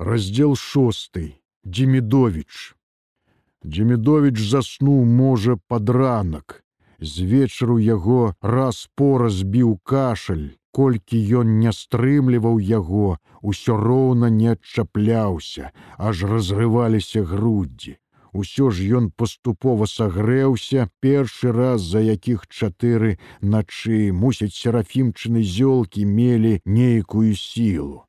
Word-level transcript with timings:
раздзел 0.00 0.56
шосты 0.56 1.34
Дзімідович. 1.64 2.72
Дзімідович 3.64 4.40
заснуў 4.40 5.04
можа 5.04 5.58
пад 5.68 5.90
ранак. 5.92 6.64
З 7.00 7.28
вечару 7.32 7.76
яго 7.78 8.32
раз 8.40 8.88
пора 8.96 9.28
збіў 9.28 9.76
кашаль, 9.84 10.56
колькі 10.72 11.20
ён 11.44 11.60
не 11.60 11.72
стрымліваў 11.76 12.56
яго, 12.64 13.20
усё 13.42 13.76
роўна 13.76 14.32
не 14.32 14.56
адчапляўся, 14.56 15.68
аж 15.98 16.24
разрываліся 16.24 17.20
груддзі. 17.20 17.96
Усё 18.32 18.70
ж 18.72 18.88
ён 18.96 19.12
паступова 19.12 19.84
сагрэўся 19.84 20.88
першы 21.04 21.52
раз 21.52 21.84
за 21.84 22.00
якіх 22.00 22.48
чатыры 22.48 23.18
начы 23.42 24.12
мусіць 24.16 24.56
серафімчыны 24.56 25.44
зёлкі 25.44 26.08
мелі 26.08 26.60
нейкую 26.64 27.34
сілу. 27.36 28.06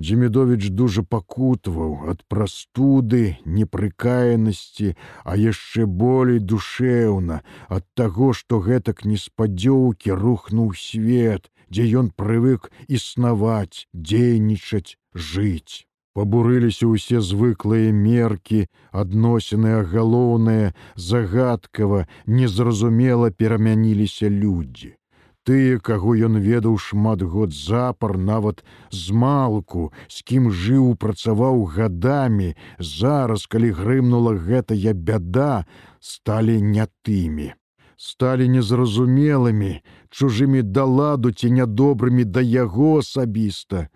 Дзімідович 0.00 0.70
дужа 0.72 1.02
пакутваў 1.04 2.08
ад 2.10 2.22
прастуды, 2.32 3.36
непрыкаянасці, 3.44 4.94
а 5.28 5.36
яшчэ 5.36 5.84
болей 6.02 6.40
душэўна 6.52 7.40
ад 7.68 7.84
таго, 8.00 8.32
што 8.38 8.60
гэтак 8.64 9.04
неспадзёўкі 9.04 10.16
рухнуў 10.22 10.72
свет, 10.82 11.50
дзе 11.68 11.84
ён 12.00 12.08
прывык 12.16 12.70
існаваць, 12.88 13.84
дзейнічаць, 13.92 14.96
жыць. 15.12 15.84
Пабурыліся 16.16 16.88
ўсе 16.88 17.20
звыклыя 17.20 17.92
меркі, 17.92 18.62
адносіныя 19.02 19.84
галоўныя, 19.84 20.72
загадкава, 20.96 22.08
незразумела 22.24 23.28
перамяніліся 23.30 24.32
людзі 24.32 24.96
тыя, 25.44 25.78
каго 25.78 26.14
ён 26.16 26.38
ведаў 26.38 26.78
шмат 26.78 27.22
год 27.22 27.54
запар, 27.54 28.16
нават 28.18 28.64
з 28.90 29.12
малку, 29.12 29.92
з 30.08 30.22
кім 30.22 30.50
жыў, 30.50 30.96
працаваў 30.96 31.64
гадамі, 31.76 32.54
зараз, 32.78 33.46
калі 33.46 33.70
грымнула 33.76 34.34
гэтая 34.36 34.94
бяда, 34.94 35.64
сталі 36.00 36.60
не 36.60 36.86
тымі. 37.04 37.54
Сталі 38.00 38.48
незразумелымі, 38.48 39.84
чужымі 40.08 40.62
да 40.64 40.84
ладу 40.88 41.32
ці 41.36 41.52
нядобрымі 41.52 42.24
да 42.24 42.40
яго 42.40 42.98
асабіста. 43.04 43.88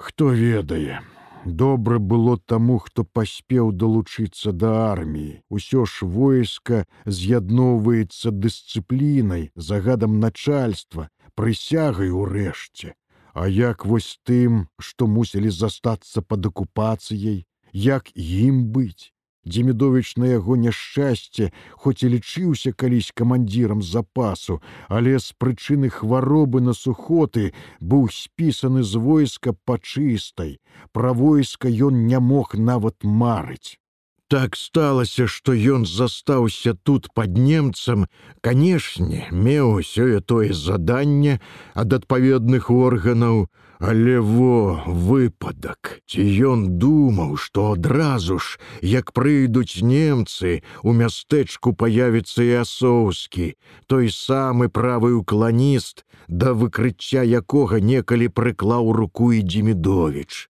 Хто 0.00 0.32
ведае, 0.32 1.04
Добра 1.44 1.98
было 1.98 2.36
таму, 2.36 2.78
хто 2.78 3.04
паспеў 3.04 3.72
далучыцца 3.72 4.52
да 4.52 4.92
арміі. 4.92 5.40
Усё 5.48 5.86
ж 5.86 6.04
войска 6.04 6.84
з'ядноўваецца 7.06 8.30
дысцыплінай, 8.30 9.50
загадам 9.56 10.20
начальства, 10.20 11.08
прысягай 11.34 12.10
урэшце. 12.10 12.92
А 13.32 13.48
як 13.48 13.86
вось 13.86 14.18
тым, 14.24 14.66
што 14.78 15.06
мусілі 15.06 15.48
застацца 15.48 16.20
пад 16.20 16.46
акупацыяй, 16.46 17.46
як 17.72 18.10
ім 18.14 18.66
быць? 18.74 19.14
Дзімідович 19.46 20.16
на 20.16 20.26
яго 20.26 20.56
няшчасце, 20.56 21.50
хоць 21.72 22.04
і 22.04 22.12
лічыўся 22.12 22.72
калісь 22.72 23.10
камандзірам 23.16 23.82
запасу, 23.82 24.60
але 24.88 25.18
з 25.18 25.32
прычыны 25.32 25.88
хваробы 25.88 26.60
на 26.60 26.74
сухоты 26.76 27.52
быў 27.80 28.08
спісаны 28.12 28.82
з 28.84 29.00
войска 29.00 29.56
пачыстай. 29.64 30.60
Пра 30.92 31.12
войска 31.12 31.68
ён 31.68 32.06
не 32.06 32.20
мог 32.20 32.54
нават 32.54 33.00
марыць. 33.04 33.80
Так 34.30 34.54
сталася, 34.54 35.26
што 35.26 35.52
ён 35.58 35.84
застаўся 35.90 36.74
тут 36.88 37.08
пад 37.18 37.34
немцам, 37.34 38.06
канешне, 38.46 39.26
меў 39.32 39.82
сёе 39.82 40.20
тое 40.20 40.54
заданне 40.54 41.40
ад 41.74 41.96
адпаведных 41.98 42.70
органаў, 42.70 43.50
але 43.80 44.14
во 44.22 44.86
выпадак. 44.86 45.98
Ці 46.06 46.22
ён 46.52 46.78
думаў, 46.78 47.34
што 47.42 47.72
адразу 47.74 48.38
ж, 48.38 48.62
як 48.86 49.10
прыйдуць 49.10 49.82
немцы, 49.82 50.62
у 50.86 50.94
мястэчку 50.94 51.74
паявіцца 51.74 52.46
і 52.46 52.62
асоўскі, 52.62 53.52
той 53.90 54.14
самы 54.14 54.70
правы 54.70 55.10
укланіст, 55.18 56.06
да 56.28 56.54
выкрыцця 56.54 57.26
якога 57.26 57.82
некалі 57.82 58.30
прыклаў 58.30 58.94
руку 58.94 59.32
і 59.34 59.42
Дзімідович. 59.42 60.46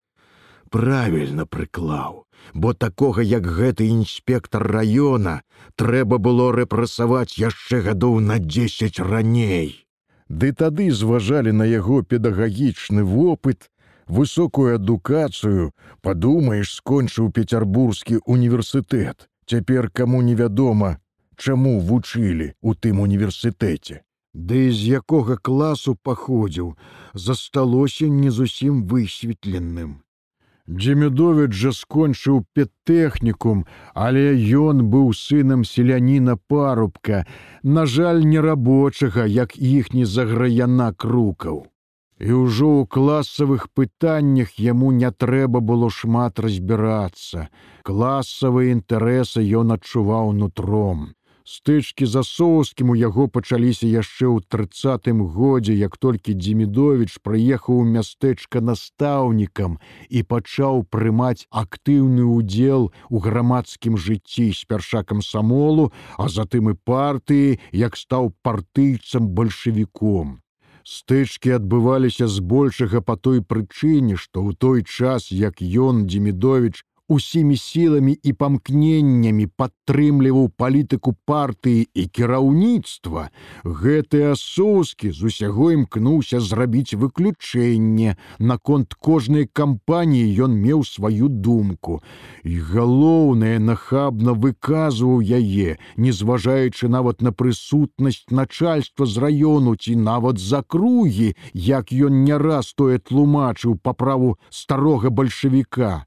Правільна 0.68 1.48
прыклаў 1.48 2.28
бо 2.54 2.72
такога 2.74 3.22
як 3.22 3.46
гэты 3.46 3.88
інспектор 3.88 4.66
раёна 4.66 5.40
трэба 5.76 6.18
было 6.18 6.52
рэпрасаваць 6.52 7.38
яшчэ 7.38 7.80
гадоў 7.88 8.20
на 8.20 8.38
10 8.38 9.00
раней. 9.00 9.86
Ды 10.28 10.52
тады 10.52 10.90
зважалі 10.90 11.52
на 11.52 11.66
яго 11.66 12.02
педагагічны 12.02 13.02
вопыт, 13.02 13.70
высокую 14.06 14.74
адукацыю, 14.74 15.72
падумаеш, 16.02 16.74
скончыў 16.78 17.30
пецярбургскі 17.30 18.20
універсітэт. 18.26 19.26
Цяпер 19.46 19.90
каму 19.90 20.22
невядома, 20.22 20.98
чаму 21.36 21.80
вучылі 21.80 22.54
у 22.62 22.74
тым 22.74 23.00
універсітэце. 23.00 24.02
Ды 24.34 24.70
з 24.70 25.02
якога 25.02 25.36
класу 25.36 25.96
паходзіў, 25.96 26.76
засталося 27.14 28.06
не 28.06 28.30
зусім 28.30 28.86
высветленым. 28.86 30.02
Дземідович 30.70 31.50
жа 31.60 31.70
скончыў 31.74 32.44
педтэхнікум, 32.54 33.64
але 33.94 34.22
ён 34.38 34.86
быў 34.92 35.10
сынам 35.18 35.64
селяніна 35.66 36.36
парубка, 36.52 37.26
на 37.62 37.86
жаль, 37.86 38.22
нерабочага, 38.22 39.26
як 39.26 39.58
іхні 39.58 40.06
заграяна 40.06 40.92
крукаў. 40.94 41.66
І 42.20 42.30
ўжо 42.36 42.68
ў 42.78 42.86
класавых 42.86 43.66
пытаннях 43.74 44.54
яму 44.62 44.92
не 44.94 45.10
трэба 45.10 45.58
было 45.58 45.90
шмат 45.90 46.38
разбірацца. 46.38 47.48
Класавыя 47.82 48.70
інтарэсы 48.76 49.42
ён 49.60 49.74
адчуваў 49.74 50.30
нутром. 50.38 51.16
Стычкі 51.50 52.06
за 52.06 52.20
соўскім 52.22 52.90
у 52.92 52.94
яго 52.98 53.24
пачаліся 53.36 53.88
яшчэ 53.92 54.26
ў 54.30 54.38
трыццатым 54.54 55.22
годзе, 55.36 55.74
як 55.74 55.96
толькі 56.04 56.34
Дзімідович 56.38 57.16
прыехаў 57.26 57.80
у 57.84 57.86
мястэчка 57.94 58.60
настаўнікам 58.66 59.72
і 60.18 60.22
пачаў 60.32 60.84
прымаць 60.96 61.48
актыўны 61.62 62.22
ўдзел 62.34 62.86
у 63.10 63.22
грамадскім 63.24 63.98
жыцці 64.04 64.46
спярша 64.58 65.02
камсамолу, 65.02 65.88
а 66.22 66.28
затым 66.36 66.70
і 66.70 66.76
партыі, 66.92 67.58
як 67.74 67.98
стаў 67.98 68.30
партыйцам 68.46 69.26
бальшавіком. 69.34 70.38
Стычкі 70.86 71.58
адбываліся 71.58 72.30
збольшага 72.30 73.02
па 73.02 73.18
той 73.18 73.42
прычыне, 73.42 74.14
што 74.14 74.46
ў 74.46 74.54
той 74.54 74.86
час, 74.86 75.28
як 75.34 75.58
ён 75.60 76.06
Дзімідович 76.06 76.86
усімі 77.10 77.56
сіламі 77.56 78.14
і 78.22 78.32
памкненнямі 78.38 79.46
падтрымліваў 79.58 80.46
палітыку 80.54 81.12
партыі 81.26 81.88
і 81.90 82.06
кіраўніцтва, 82.06 83.24
гэты 83.66 84.20
асоскі 84.30 85.10
з 85.10 85.26
усяго 85.30 85.72
імкнуўся 85.74 86.38
зрабіць 86.38 86.94
выключэнне. 86.94 88.14
Наконт 88.38 88.94
кожнай 88.94 89.48
кампаніі 89.50 90.46
ён 90.46 90.54
меў 90.54 90.84
сваю 90.86 91.26
думку. 91.28 91.98
І 92.46 92.62
галоўнае 92.70 93.58
нахабна 93.58 94.36
выказваў 94.38 95.18
яе, 95.18 95.82
не 95.96 96.12
зважаючы 96.14 96.86
нават 96.86 97.26
на 97.26 97.34
прысутнасць 97.34 98.30
начальства 98.30 99.06
з 99.06 99.18
раёну 99.18 99.74
ці 99.74 99.98
нават 99.98 100.38
за 100.38 100.62
кругі, 100.62 101.34
як 101.54 101.90
ён 101.90 102.22
не 102.22 102.38
раз 102.38 102.70
тое 102.78 103.02
тлумачыў 103.02 103.82
па 103.82 103.98
праву 103.98 104.38
старога 104.50 105.10
бальшавіка. 105.10 106.06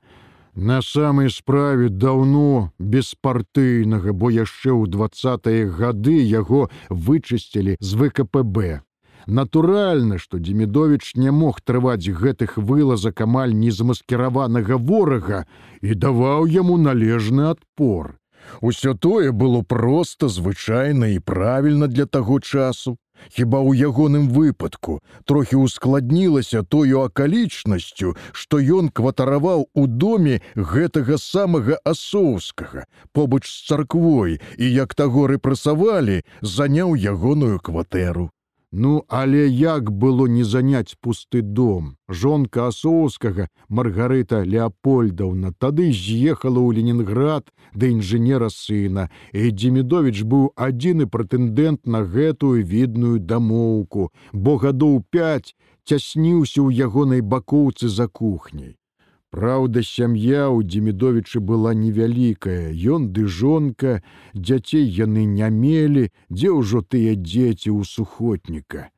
На 0.56 0.82
самай 0.82 1.32
справе 1.34 1.90
даўно 1.90 2.70
беспартыйнага, 2.78 4.14
бо 4.14 4.30
яшчэ 4.30 4.70
ў 4.70 4.86
двадцатыя 4.86 5.66
гады 5.66 6.22
яго 6.22 6.70
вычысцілі 6.90 7.78
з 7.82 7.90
ВКПБ. 7.98 8.86
Натуральна, 9.26 10.20
што 10.20 10.38
Дзімідович 10.38 11.16
не 11.16 11.32
мог 11.32 11.62
трываць 11.62 12.06
гэтых 12.06 12.58
вылазак 12.58 13.22
амаль 13.26 13.58
незамаскіраванага 13.58 14.78
ворага 14.78 15.46
і 15.82 15.96
даваў 15.96 16.46
яму 16.46 16.78
належны 16.78 17.50
адпор. 17.50 18.20
Усё 18.62 18.94
тое 18.94 19.32
было 19.32 19.64
проста 19.64 20.30
звычайна 20.30 21.08
і 21.16 21.20
правільна 21.20 21.88
для 21.88 22.06
таго 22.06 22.40
часу. 22.40 22.98
Хіба 23.30 23.64
ў 23.64 23.88
ягоным 23.88 24.30
выпадку 24.30 25.00
трохі 25.26 25.56
ускладнілася 25.64 26.64
тою 26.64 27.08
акалічнасцю, 27.08 28.16
што 28.32 28.60
ён 28.60 28.90
кватараваў 28.90 29.68
у 29.74 29.88
доме 29.88 30.42
гэтага 30.56 31.18
самага 31.18 31.80
асоўскага, 31.86 32.86
побач 33.14 33.48
з 33.48 33.68
царквой 33.68 34.40
і 34.58 34.66
як 34.74 34.96
таго 34.96 35.28
рэпрасавалі, 35.28 36.24
заняў 36.42 36.96
ягоную 36.96 37.60
кватэру. 37.60 38.30
Ну, 38.76 39.06
але 39.08 39.48
як 39.48 39.92
было 39.92 40.26
не 40.26 40.44
заняць 40.44 40.98
пусты 41.00 41.42
дом. 41.44 41.96
Жонка 42.10 42.68
асоўскага 42.74 43.46
Маргарыта 43.70 44.42
Леопольдаўна 44.42 45.54
тады 45.62 45.94
з'ехала 45.94 46.58
ў 46.58 46.82
Ленінград 46.82 47.54
да 47.78 47.86
інжынера 47.94 48.50
сына. 48.50 49.14
І 49.30 49.54
Дзімідович 49.54 50.26
быў 50.26 50.50
адзіны 50.58 51.06
прэтэндэнт 51.06 51.86
на 51.86 52.02
гэтую 52.02 52.66
відную 52.66 53.22
дамоўку, 53.22 54.10
бо 54.34 54.58
гадоў 54.58 55.06
пяць 55.14 55.54
цясніўся 55.86 56.66
ў 56.66 56.74
ягонай 56.90 57.22
бакоўцы 57.22 57.94
за 57.94 58.10
кухняй. 58.10 58.74
Праўда, 59.34 59.82
сям'я 59.82 60.46
ў 60.54 60.62
Демідовічы 60.62 61.40
была 61.42 61.74
невялікая. 61.74 62.70
Ён 62.70 63.10
ды 63.14 63.26
жонка, 63.26 64.06
дзяцей 64.38 64.86
яны 64.86 65.26
не 65.26 65.50
мелі, 65.50 66.04
дзе 66.30 66.54
ўжо 66.54 66.86
тыя 66.86 67.18
дзеці 67.18 67.74
ў 67.74 67.82
сухотніка. 67.82 68.94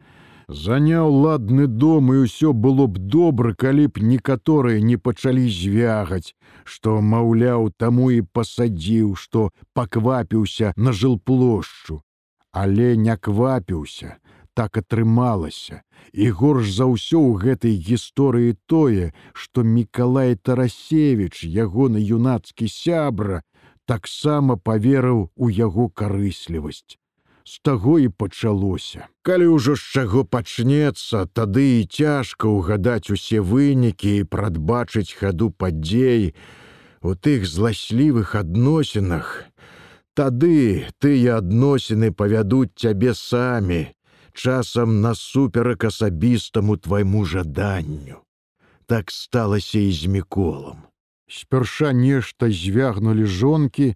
Заняў 0.51 1.07
ладны 1.23 1.67
дом 1.67 2.11
і 2.11 2.27
ўсё 2.27 2.51
было 2.51 2.91
б 2.91 2.99
добра, 2.99 3.55
калі 3.55 3.87
б 3.87 4.03
некаторыя 4.03 4.83
не 4.83 4.99
пачалі 4.99 5.47
звягаць, 5.47 6.35
што, 6.67 6.99
маўляў, 6.99 7.71
таму 7.71 8.11
і 8.11 8.19
пасадзіў, 8.27 9.15
што 9.15 9.55
паквапіўся 9.71 10.75
на 10.75 10.91
жылплошчу. 10.91 12.03
Але 12.51 12.99
не 12.99 13.15
квапіўся, 13.15 14.19
так 14.55 14.79
атрымалася. 14.81 15.83
І 16.11 16.29
горш 16.31 16.71
за 16.79 16.89
ўсё 16.89 17.19
ў 17.19 17.31
гэтай 17.43 17.75
гісторыі 17.75 18.57
тое, 18.65 19.13
што 19.33 19.63
Мікалай 19.63 20.35
Тарасевич, 20.35 21.43
ягоны 21.43 21.99
юнацкі 21.99 22.71
сябра, 22.71 23.43
таксама 23.85 24.55
паверыў 24.55 25.27
у 25.35 25.49
яго 25.49 25.89
карыслівасць 25.89 26.97
з 27.45 27.59
таго 27.61 27.99
і 27.99 28.09
пачалося. 28.09 29.07
Калі 29.21 29.53
ўжо 29.53 29.77
з 29.77 29.85
чаго 29.93 30.25
пачнецца, 30.25 31.29
тады 31.29 31.81
і 31.81 31.85
цяжка 31.85 32.49
ўгадаць 32.49 33.13
усе 33.13 33.39
вынікі 33.39 34.17
і 34.17 34.25
прадбачыць 34.25 35.13
хаду 35.13 35.53
падзей 35.53 36.33
у 37.05 37.13
тых 37.13 37.45
зласлівых 37.45 38.33
адносінах. 38.33 39.45
Тады 40.17 40.89
тыя 40.97 41.37
адносіны 41.37 42.09
павядуць 42.09 42.73
цябе 42.73 43.13
самі, 43.13 43.93
часам 44.35 45.01
насуперак 45.01 45.83
асабістаму 45.83 46.77
твайму 46.77 47.25
жаданню. 47.25 48.21
Так 48.85 49.11
сталася 49.11 49.79
і 49.79 49.91
з 49.91 50.05
міколам. 50.05 50.77
Спярша 51.27 51.93
нешта 51.93 52.51
звягнулі 52.51 53.25
жонкі, 53.25 53.95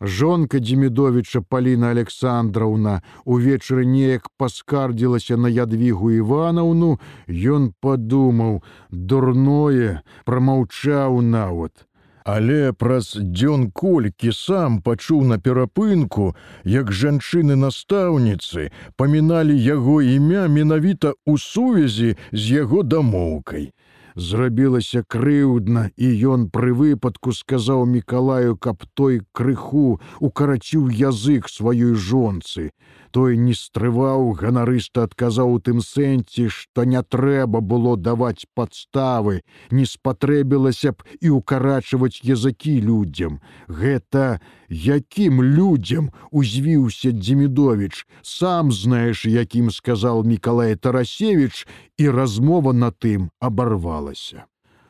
жонка 0.00 0.58
Демідовіча 0.58 1.40
Паліна 1.40 1.90
Александраўна 1.94 3.00
увечары 3.24 3.86
неяк 3.86 4.28
паскардзілася 4.36 5.36
на 5.36 5.48
ядвігу 5.48 6.12
Іванаўну, 6.12 7.00
ён 7.30 7.72
падумаў: 7.80 8.60
дурное, 8.90 10.02
прамаўчаў 10.24 11.22
нават. 11.22 11.86
Але 12.26 12.72
праз 12.74 13.12
дзён 13.14 13.68
колькі 13.70 14.32
сам 14.34 14.80
пачуў 14.82 15.22
на 15.30 15.36
перапынку, 15.38 16.24
як 16.66 16.90
жанчыны 16.90 17.54
настаўніцы 17.54 18.66
паміналі 18.98 19.54
яго 19.54 20.02
імя 20.02 20.50
менавіта 20.50 21.14
ў 21.22 21.38
сувязі 21.38 22.10
з 22.32 22.42
яго 22.66 22.82
дамоўкай. 22.82 23.70
Зрабілася 24.16 25.04
крыўдна 25.06 25.90
і 25.94 26.10
ён 26.34 26.50
пры 26.50 26.74
выпадку 26.74 27.30
сказаў 27.36 27.86
мікалаю 27.94 28.56
каб 28.56 28.82
той 28.98 29.20
крыху 29.30 30.00
укараціў 30.18 30.90
язык 30.90 31.46
сваёй 31.52 31.94
жонцы 31.94 32.72
той 33.16 33.38
не 33.40 33.54
стрываў 33.56 34.34
ганарыста 34.36 35.06
адказаў 35.08 35.52
у 35.56 35.60
тым 35.66 35.78
сэнсе 35.80 36.50
што 36.52 36.84
не 36.84 37.00
трэба 37.14 37.62
было 37.64 37.94
даваць 37.96 38.44
падставы 38.58 39.40
не 39.78 39.86
спатрэбілася 39.88 40.92
б 40.92 41.16
і 41.24 41.32
укарачваць 41.38 42.20
языкі 42.30 42.74
людзям. 42.84 43.38
Гэта 43.72 44.26
якім 44.68 45.40
людзям 45.40 46.10
узвіўся 46.28 47.14
дзімідович 47.16 48.04
сам 48.20 48.68
знаеш 48.80 49.24
якім 49.24 49.72
сказал 49.72 50.20
мікалай 50.20 50.76
тарасевич 50.76 51.64
і 51.96 52.12
размова 52.12 52.76
на 52.76 52.92
тым 52.92 53.32
абарвалася. 53.40 54.44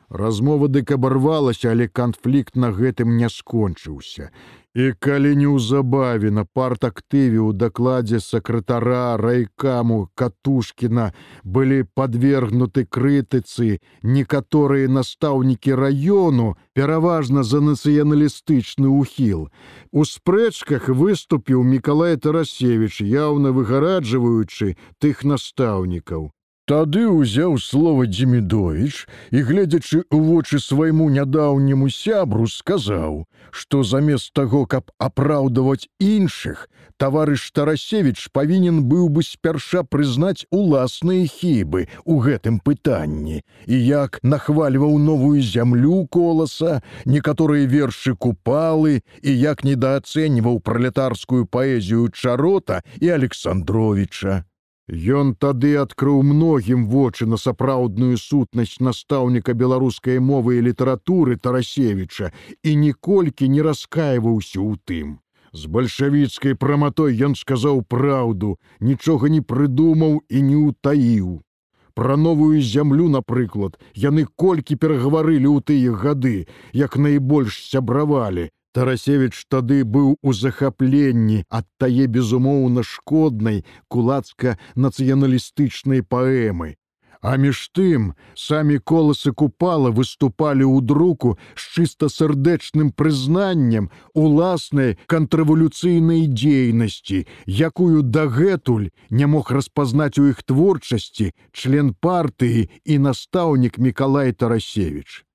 Размова 0.09 0.67
дык 0.67 0.91
абарвалася 0.91 1.71
але 1.71 1.87
канфлікт 1.87 2.59
на 2.59 2.75
гэтым 2.75 3.15
не 3.23 3.31
скончыўся 3.31 4.31
І 4.77 4.91
калі 5.01 5.29
неўзабаве 5.33 6.29
на 6.29 6.43
партактыве 6.57 7.39
ў 7.41 7.57
дакладзе 7.61 8.19
сакратара 8.21 9.17
райкаму 9.17 9.97
катушкіна 10.13 11.05
былі 11.41 11.79
подвергнуты 11.97 12.83
крытыцы 12.85 13.81
некаторыя 14.17 14.93
настаўнікі 14.99 15.73
раёну, 15.81 16.53
пераважна 16.77 17.41
за 17.41 17.63
нацыяналістычны 17.71 18.85
ўхіл. 18.85 19.49
У 19.89 20.05
спрэчках 20.05 20.93
выступіў 20.93 21.65
Миколай 21.65 22.21
Тарасевич, 22.21 23.01
яўна 23.01 23.57
выгараджваючы 23.57 24.77
тых 25.01 25.25
настаўнікаў. 25.25 26.29
Тады 26.67 27.05
ўзяў 27.07 27.53
слова 27.63 28.03
Дзімідович 28.11 29.07
і, 29.31 29.39
гледзячы 29.39 30.03
ў 30.11 30.19
вочы 30.19 30.59
свайму 30.59 31.05
нядаўняму 31.07 31.87
сябру, 31.87 32.43
сказаў, 32.51 33.23
што 33.55 33.83
замест 33.87 34.33
таго, 34.35 34.65
каб 34.67 34.91
апраўдаваць 34.99 35.87
іншых, 36.03 36.67
таварыш 36.99 37.45
Тарасевич 37.55 38.27
павінен 38.35 38.81
быў 38.83 39.07
бы 39.07 39.23
спярша 39.23 39.85
прызнаць 39.87 40.43
уласныя 40.51 41.23
хібы 41.23 41.87
ў 42.03 42.15
гэтым 42.27 42.59
пытанні. 42.59 43.47
І 43.63 43.79
як 43.87 44.19
нахвальваў 44.27 44.99
новую 44.99 45.39
зямлю 45.39 46.03
коласа, 46.11 46.83
некаторыя 47.07 47.63
вершы 47.63 48.11
купалы 48.11 49.07
і 49.23 49.31
як 49.31 49.63
недаацэньваў 49.63 50.59
пралетарскую 50.59 51.47
паэзію 51.47 52.11
чарота 52.11 52.83
і 52.99 53.15
Александровича. 53.15 54.43
Ён 54.87 55.35
тады 55.35 55.75
адкрыў 55.75 56.21
многім 56.23 56.87
вочы 56.87 57.25
на 57.27 57.35
сапраўдную 57.35 58.15
сутнасць 58.15 58.79
настаўніка 58.79 59.53
беларускай 59.53 60.19
мовы 60.23 60.57
і 60.57 60.65
літаратуры 60.71 61.35
Тарасевіча 61.35 62.31
і 62.63 62.75
ніколькі 62.75 63.49
не 63.51 63.61
раскаиваўся 63.61 64.63
ў 64.63 64.79
тым. 64.87 65.19
З 65.51 65.67
бальшавіцкай 65.67 66.55
праматой 66.55 67.19
ён 67.19 67.35
сказаў 67.35 67.83
праўду, 67.83 68.55
нічога 68.79 69.27
не 69.27 69.41
прыдумаў 69.41 70.23
і 70.29 70.41
не 70.41 70.55
ўтаіў. 70.55 71.43
Пра 71.91 72.15
новую 72.15 72.61
зямлю, 72.61 73.09
напрыклад, 73.09 73.75
яны 73.91 74.23
колькі 74.39 74.79
перагаварылі 74.79 75.51
ў 75.51 75.59
тыя 75.67 75.91
гады, 75.91 76.47
як 76.71 76.95
найбольш 76.95 77.59
сябравалі, 77.67 78.51
Тарасевич 78.77 79.49
тады 79.49 79.81
быў 79.93 80.21
у 80.21 80.33
захапленні 80.37 81.37
ад 81.59 81.65
тае 81.81 82.05
безумоўна 82.15 82.81
шкоднай 82.85 83.65
кулацка-нацыяналістычнай 83.89 86.05
паэмы. 86.05 86.77
А 87.21 87.37
між 87.41 87.69
тым 87.73 88.13
самі 88.37 88.77
коласы 88.77 89.33
купала 89.33 89.89
выступалі 89.89 90.69
ў 90.69 90.85
друку 90.85 91.41
з 91.57 91.65
чыста 91.73 92.05
сардэчным 92.13 92.93
прызнаннем 92.93 93.89
уласнай 94.13 95.01
кантравалюцыйнай 95.09 96.29
дзейнасці, 96.29 97.25
якую 97.49 98.05
дагэтуль 98.05 98.93
не 99.09 99.25
мог 99.25 99.49
распазнаць 99.49 100.21
у 100.21 100.29
іх 100.29 100.45
творчасці 100.45 101.33
член 101.49 101.97
партыі 101.97 102.69
і 102.85 103.01
настаўнік 103.09 103.81
Миколай 103.81 104.37
Тарасевич 104.37 105.25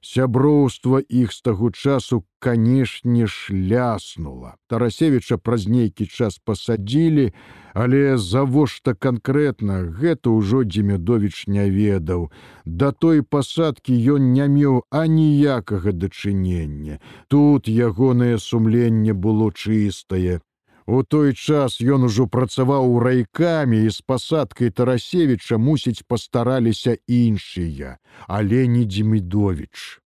сяброўства 0.00 1.00
іх 1.08 1.32
з 1.32 1.40
таго 1.42 1.70
часу 1.70 2.24
канешне 2.38 3.26
шляснула. 3.26 4.54
Тарасевича 4.68 5.36
праз 5.36 5.66
нейкі 5.68 6.06
час 6.06 6.40
пасадзілі 6.44 7.32
але 7.74 8.18
завошта 8.18 8.94
канкрэтна 8.94 9.82
гэта 10.00 10.30
ўжо 10.30 10.64
дземедович 10.64 11.46
не 11.46 11.68
ведаў. 11.70 12.30
Да 12.64 12.92
той 12.92 13.22
пасадкі 13.22 13.94
ён 13.94 14.32
не 14.32 14.46
меў 14.48 14.82
аніякага 14.90 15.92
дачынення. 15.92 16.98
Тут 17.28 17.68
ягонае 17.68 18.38
сумленне 18.38 19.14
было 19.14 19.52
чыстае 19.52 20.40
У 20.86 21.02
той 21.02 21.34
час 21.34 21.80
ён 21.80 22.08
ужо 22.08 22.26
працаваў 22.26 22.88
у 22.94 23.00
райкамі 23.00 23.84
і 23.84 23.90
з 23.90 24.00
пасадкай 24.00 24.70
Тарасевіча 24.70 25.58
мусіць 25.58 26.02
пастараліся 26.08 26.96
іншыя, 27.06 27.98
але 28.26 28.66
не 28.68 28.84
Дзімідович. 28.84 30.00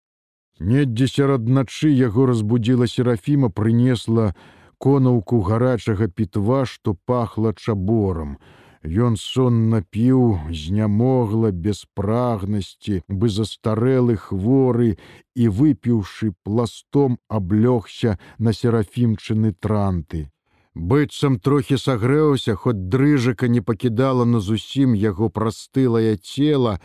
Недзе 0.60 1.06
сярод 1.08 1.48
начы 1.48 1.90
яго 1.90 2.26
разбудзіла 2.26 2.86
серафіма, 2.86 3.50
прынесла 3.50 4.34
конаўку 4.78 5.40
гарачага 5.46 6.08
пітва, 6.08 6.66
што 6.66 6.94
пахла 7.06 7.54
чаборам. 7.54 8.36
Ён 8.84 9.16
сонна 9.16 9.80
піў, 9.80 10.52
знямогла 10.52 11.50
без 11.50 11.86
прагнасці, 11.94 13.00
бы 13.08 13.32
застарэлы 13.32 14.16
хворы 14.20 14.98
і 15.34 15.48
выпіўшы 15.48 16.34
пластом 16.44 17.18
аблёгся 17.28 18.18
на 18.38 18.52
серафімчыны 18.52 19.56
транты 19.56 20.28
быццам 20.74 21.38
трохі 21.38 21.78
сагрэўся 21.78 22.54
хоць 22.54 22.82
дрыжака 22.94 23.48
не 23.48 23.60
пакідала 23.60 24.24
на 24.24 24.40
зусім 24.40 24.94
яго 24.94 25.28
прастылае 25.28 26.16
цела 26.16 26.78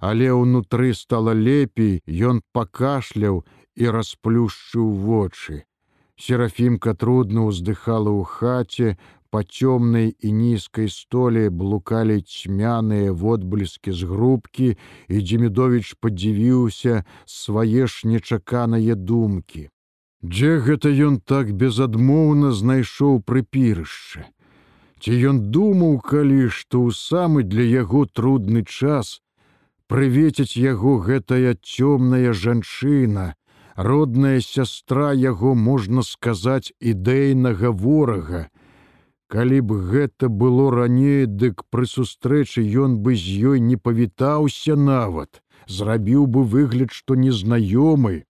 але 0.00 0.32
ўнутры 0.32 0.92
стала 0.94 1.32
лепей 1.36 2.00
ён 2.32 2.42
пакашляў 2.52 3.44
і 3.76 3.94
расплюшчыў 3.96 4.92
вочы 5.06 5.64
серафімка 6.20 6.94
трудно 6.94 7.48
ўздыхала 7.48 8.12
ў 8.12 8.22
хаце 8.24 8.88
Па 9.30 9.44
цёмнай 9.46 10.08
і 10.26 10.32
нізкай 10.34 10.88
столе 10.90 11.42
блукалі 11.54 12.18
цьмяныя 12.18 13.12
водбліскі 13.14 13.94
з 13.94 14.08
грубкі, 14.10 14.70
і 15.06 15.22
Дзімідович 15.22 15.94
падзівіўся 16.02 17.04
свае 17.30 17.86
ж 17.86 18.10
нечаканыя 18.10 18.98
думкі. 18.98 19.70
Дзе 20.22 20.58
гэта 20.60 20.92
ён 20.92 21.16
так 21.32 21.52
безадмоўна 21.56 22.52
знайшоў 22.52 23.20
прыпірышча? 23.24 24.28
Ці 25.00 25.16
ён 25.32 25.40
думаў 25.48 25.98
калі, 26.04 26.52
што 26.52 26.84
ў 26.84 26.92
самы 26.92 27.42
для 27.42 27.64
яго 27.64 28.04
трудны 28.04 28.64
час 28.64 29.20
прывеціць 29.88 30.60
яго 30.60 30.98
гэтая 31.00 31.56
цёмная 31.56 32.36
жанчына, 32.36 33.34
родная 33.76 34.40
сястра 34.44 35.12
яго 35.16 35.54
можна 35.54 36.02
сказаць 36.02 36.72
ідэйнага 36.78 37.72
ворага, 37.72 38.50
Калі 39.30 39.60
б 39.62 39.76
гэта 39.90 40.28
было 40.28 40.72
раней, 40.74 41.26
дык 41.40 41.62
пры 41.70 41.86
сустрэчы 41.86 42.64
ён 42.84 42.96
бы 42.98 43.14
з 43.14 43.50
ёй 43.50 43.60
не 43.62 43.76
павітаўся 43.78 44.74
нават, 44.74 45.38
зрабіў 45.70 46.26
бы 46.26 46.42
выгляд, 46.42 46.90
што 46.90 47.14
незнаёмы. 47.14 48.26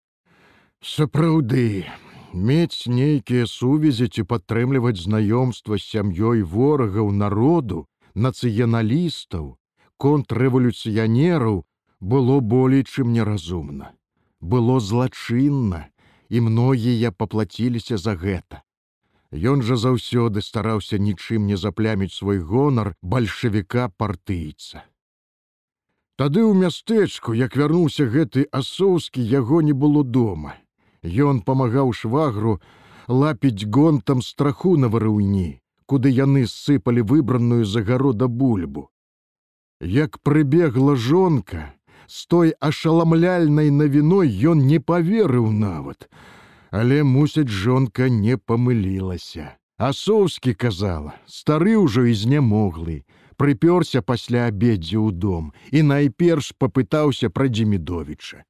Сапраўды, 0.81 1.85
мець 2.33 2.89
нейкія 2.89 3.47
сувязі 3.47 4.07
ці 4.09 4.23
падтрымліваць 4.25 4.97
знаёмства 4.97 5.77
з 5.77 5.85
сям'ёй 5.85 6.41
ворагаў 6.41 7.11
народу, 7.13 7.85
нацыяналістаў, 8.15 9.59
контррэвалюцыянераў 10.01 11.59
было 12.01 12.41
болей, 12.41 12.85
чым 12.85 13.13
неразумна. 13.13 13.93
Было 14.41 14.81
злачынна, 14.81 15.93
і 16.31 16.41
многія 16.49 17.13
паплаціліся 17.13 18.01
за 18.01 18.17
гэта. 18.17 18.63
Ён 19.37 19.61
жа 19.61 19.77
заўсёды 19.77 20.41
стараўся 20.41 20.97
нічым 20.97 21.45
не 21.45 21.61
запляміць 21.61 22.17
свой 22.17 22.41
гонар 22.41 22.97
бальшавіка 23.03 23.93
партыйца. 24.01 24.89
Тады 26.17 26.41
ў 26.41 26.57
мястэчку, 26.57 27.37
як 27.37 27.53
вярнуўся 27.57 28.09
гэты 28.09 28.49
асоўскі, 28.49 29.21
яго 29.21 29.61
не 29.61 29.77
было 29.77 30.03
дома. 30.05 30.57
Ён 31.03 31.41
памагаў 31.41 31.93
швагру 31.93 32.61
лапіць 33.09 33.65
гонтам 33.65 34.23
страху 34.23 34.77
на 34.77 34.89
варыўні, 34.89 35.61
куды 35.87 36.11
яны 36.13 36.47
сыпалі 36.47 37.03
выбранную 37.03 37.65
загарода 37.65 38.29
бульбу. 38.29 38.91
Як 39.81 40.19
прыбегла 40.21 40.95
жонка, 40.97 41.73
з 42.07 42.27
той 42.27 42.53
ашаламляльнай 42.61 43.71
навіной 43.71 44.29
ён 44.53 44.67
не 44.67 44.79
паверыў 44.79 45.51
нават, 45.51 46.11
але 46.71 47.03
мусяць 47.03 47.49
жонка 47.49 48.09
не 48.09 48.37
памылілася. 48.37 49.57
Асоўскі 49.81 50.53
казала, 50.55 51.17
стары 51.25 51.81
ўжо 51.81 52.05
і 52.05 52.13
знямоглы, 52.13 53.09
прыпёрся 53.41 54.05
пасля 54.05 54.45
абеддзі 54.53 55.01
ў 55.01 55.17
дом 55.17 55.53
і 55.73 55.83
найперш 55.83 56.53
папытаўся 56.61 57.33
пра 57.33 57.49
Дзімідовіча. 57.49 58.45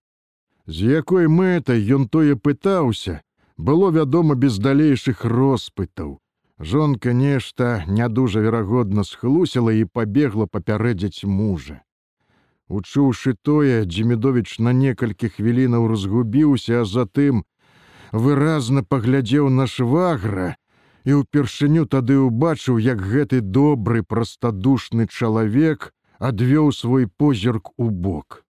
З 0.66 1.00
якой 1.00 1.28
мэтай 1.28 1.80
ён 1.96 2.08
тое 2.08 2.36
пытаўся, 2.36 3.20
было 3.56 3.90
вядома 3.90 4.34
без 4.34 4.58
далейшых 4.58 5.24
роспытаў. 5.24 6.18
Жонка 6.58 7.12
нешта 7.12 7.84
не 7.88 8.08
дужа 8.08 8.40
верагодна 8.40 9.04
схлусіла 9.04 9.72
і 9.72 9.84
пабегла 9.84 10.46
папярэдзяць 10.46 11.24
мужа. 11.24 11.80
Учуўшы 12.68 13.34
тое, 13.42 13.84
Дзімідович 13.84 14.58
на 14.58 14.72
некалькі 14.72 15.28
хвілінаў 15.28 15.88
разгубіўся, 15.88 16.82
а 16.82 16.84
затым 16.84 17.44
выразна 18.12 18.82
паглядзеў 18.84 19.48
на 19.48 19.66
швагра 19.66 20.54
і 21.08 21.24
ўпершыню 21.24 21.88
тады 21.88 22.20
ўбачыў, 22.20 22.78
як 22.78 23.00
гэты 23.00 23.40
добры 23.40 24.04
прастадушны 24.04 25.08
чалавек 25.08 25.90
адвёў 26.20 26.70
свой 26.76 27.08
позірк 27.08 27.72
у 27.76 27.90
бок. 27.90 28.44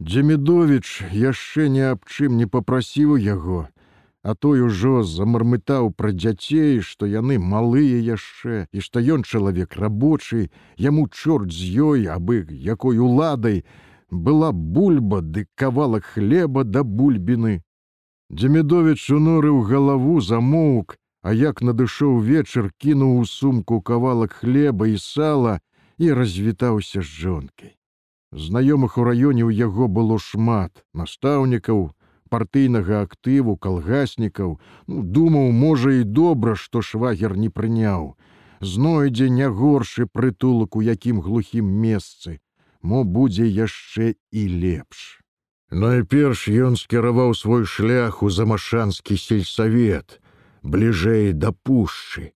Дземідович 0.00 1.04
яшчэ 1.12 1.68
ні 1.68 1.82
аб 1.92 2.06
чым 2.08 2.36
не 2.40 2.46
папрасіў 2.48 3.18
яго, 3.20 3.68
а 4.24 4.32
той 4.34 4.62
ужо 4.64 5.02
замармытаў 5.04 5.90
пра 5.92 6.12
дзяцей, 6.16 6.80
што 6.80 7.04
яны 7.04 7.36
малыя 7.36 7.98
яшчэ 8.06 8.64
і 8.72 8.80
што 8.86 9.02
ён 9.14 9.24
чалавек 9.28 9.76
рабочы, 9.76 10.48
яму 10.80 11.04
чорт 11.08 11.52
з 11.52 11.68
ёй, 11.84 12.08
абы 12.08 12.46
якой 12.48 12.96
уладай 12.96 13.60
была 14.10 14.52
бульба 14.52 15.20
ды 15.20 15.44
кавалак 15.54 16.08
хлеба 16.14 16.64
да 16.64 16.82
бульбіны. 16.82 17.60
Дземідович 18.32 19.04
унорыў 19.18 19.60
галаву 19.68 20.20
замоўк, 20.24 20.96
а 21.20 21.36
як 21.36 21.60
надышоў 21.60 22.24
вечар, 22.24 22.72
кінуў 22.80 23.20
у 23.20 23.28
сумку 23.28 23.82
кавалак 23.82 24.32
хлеба 24.40 24.88
і 24.88 24.96
сала 24.96 25.60
і 25.98 26.12
развітаўся 26.16 27.04
з 27.04 27.12
жонкай. 27.20 27.76
Знаёмых 28.32 28.96
у 28.98 29.04
раёне 29.04 29.42
ў 29.42 29.50
яго 29.50 29.88
было 29.88 30.18
шмат 30.18 30.84
настаўнікаў, 30.94 31.90
партыйнага 32.30 33.02
актыву, 33.02 33.56
калгаснікаў, 33.56 34.60
ну, 34.86 35.02
думаў, 35.02 35.50
можа 35.50 35.90
і 35.98 36.04
добра, 36.04 36.54
што 36.54 36.80
швагер 36.80 37.36
не 37.36 37.50
прыняў. 37.50 38.14
Знойдзе 38.60 39.30
не 39.30 39.48
горшы 39.50 40.06
прытулак 40.06 40.76
у 40.76 40.82
якім 40.82 41.20
глухім 41.20 41.66
месцы, 41.66 42.38
мо 42.82 43.02
будзе 43.04 43.50
яшчэ 43.50 44.14
і 44.30 44.42
лепш. 44.62 45.20
Найперш 45.70 46.48
ён 46.48 46.76
скіраваў 46.76 47.34
свой 47.34 47.64
шлях 47.64 48.22
у 48.22 48.30
замашанскі 48.30 49.16
сельсавет, 49.16 50.20
бліжэй 50.62 51.32
да 51.32 51.50
пушчы. 51.50 52.32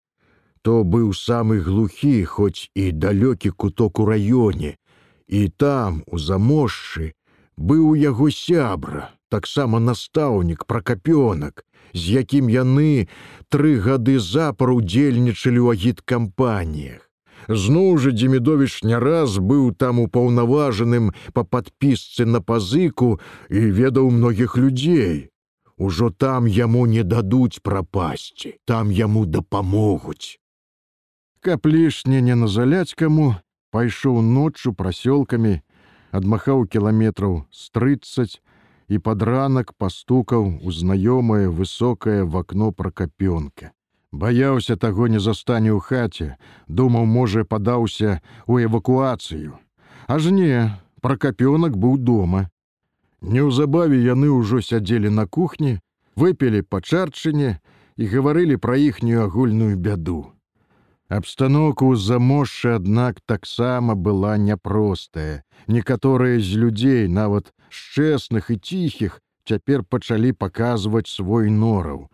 То 0.62 0.82
быў 0.82 1.12
самы 1.12 1.60
глухі, 1.60 2.24
хоць 2.24 2.70
і 2.74 2.90
далёкі 2.90 3.50
куток 3.50 4.00
у 4.00 4.06
раёне, 4.06 4.78
і 5.28 5.48
там, 5.48 6.02
у 6.06 6.18
замошчы, 6.18 7.12
быў 7.56 7.94
яго 7.94 8.30
сябра, 8.30 9.10
таксама 9.30 9.80
настаўнік 9.80 10.64
пракапёнак, 10.64 11.64
з 11.94 12.20
якім 12.20 12.50
яны 12.50 13.08
тры 13.48 13.78
гады 13.78 14.18
запар 14.18 14.74
удзельнічалі 14.74 15.60
ў 15.62 15.68
агіткампаніях. 15.78 17.02
Зноў 17.48 17.98
жа 17.98 18.10
Дзімідович 18.10 18.82
не 18.88 18.98
раз 18.98 19.36
быў 19.38 19.74
там 19.76 20.00
упаўнаважаным 20.00 21.12
па 21.36 21.44
падпісцы 21.44 22.24
на 22.24 22.40
пазыку 22.40 23.20
і 23.50 23.60
ведаў 23.78 24.10
многіх 24.10 24.56
людзей. 24.56 25.28
Ужо 25.76 26.10
там 26.10 26.46
яму 26.46 26.86
не 26.86 27.02
дадуць 27.02 27.60
прапасці, 27.60 28.54
там 28.64 28.90
яму 28.90 29.26
дапамогуць. 29.26 30.38
Каб 31.44 31.66
лішне 31.66 32.22
не 32.22 32.34
назаляць 32.34 32.94
каму, 32.94 33.34
пайшоў 33.74 34.22
ноччу 34.22 34.70
прасёлкамі, 34.78 35.58
адмахаў 36.14 36.66
кіламетраў 36.70 37.32
з 37.50 37.70
трыццаць 37.74 38.38
і 38.86 39.00
пад 39.02 39.22
ранак 39.26 39.72
пастукаў 39.74 40.46
у 40.62 40.74
знаёмае 40.80 41.48
высокае 41.50 42.22
в 42.22 42.38
акно 42.38 42.70
пракапёнка. 42.70 43.72
Баяўся 44.12 44.76
таго 44.76 45.08
не 45.10 45.18
застане 45.18 45.74
ў 45.74 45.80
хаце, 45.82 46.38
думаў, 46.68 47.06
можа, 47.10 47.42
падаўся 47.42 48.22
ў 48.46 48.70
эвакуацыю. 48.70 49.58
Аж 50.06 50.30
не, 50.30 50.70
пракапёнак 51.02 51.74
быў 51.74 51.98
дома. 51.98 52.46
Неўзабаве 53.20 53.98
яны 54.04 54.30
ўжо 54.30 54.62
сядзелі 54.62 55.10
на 55.10 55.26
кухні, 55.26 55.80
выпілі 56.14 56.62
па 56.62 56.78
чарчыне 56.78 57.58
і 57.98 58.06
гаварылі 58.06 58.60
пра 58.62 58.78
іхнюю 58.78 59.26
агульную 59.26 59.74
бяду. 59.74 60.33
Абстаноўка 61.12 61.84
ў 61.84 62.00
замошчы, 62.00 62.80
аднак 62.80 63.20
таксама 63.28 63.94
была 63.94 64.36
няпростая. 64.40 65.44
Некаторыя 65.68 66.40
з 66.40 66.56
людзей, 66.56 67.08
нават 67.08 67.52
шчэсных 67.68 68.48
і 68.48 68.56
ціхіх, 68.56 69.20
цяпер 69.44 69.84
пачалі 69.84 70.32
паказваць 70.32 71.12
свой 71.12 71.50
нораў. 71.50 72.08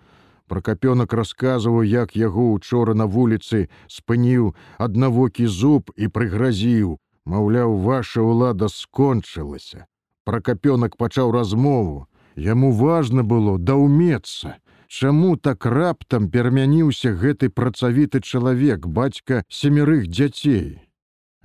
Пракапёнак 0.50 1.12
расказваў, 1.14 1.86
як 1.86 2.16
яго 2.18 2.50
учора 2.50 2.94
на 2.94 3.06
вуліцы 3.06 3.70
спыніў 3.86 4.58
аднавокі 4.82 5.46
зуб 5.46 5.94
і 5.94 6.10
прыгразіў, 6.10 6.98
маўляў, 7.22 7.78
ваша 7.78 8.26
ўлада 8.26 8.66
скончылася. 8.66 9.86
Пракапёнак 10.26 10.98
пачаў 10.98 11.30
размову. 11.30 12.10
Яму 12.34 12.72
важна 12.72 13.22
было 13.22 13.58
даўмецца, 13.58 14.58
Чаму 14.90 15.36
так 15.36 15.66
раптам 15.70 16.24
перамяніўся 16.34 17.12
гэты 17.14 17.48
працавіты 17.48 18.20
чалавек, 18.26 18.88
бацька 18.90 19.44
семярых 19.46 20.08
дзяцей. 20.10 20.82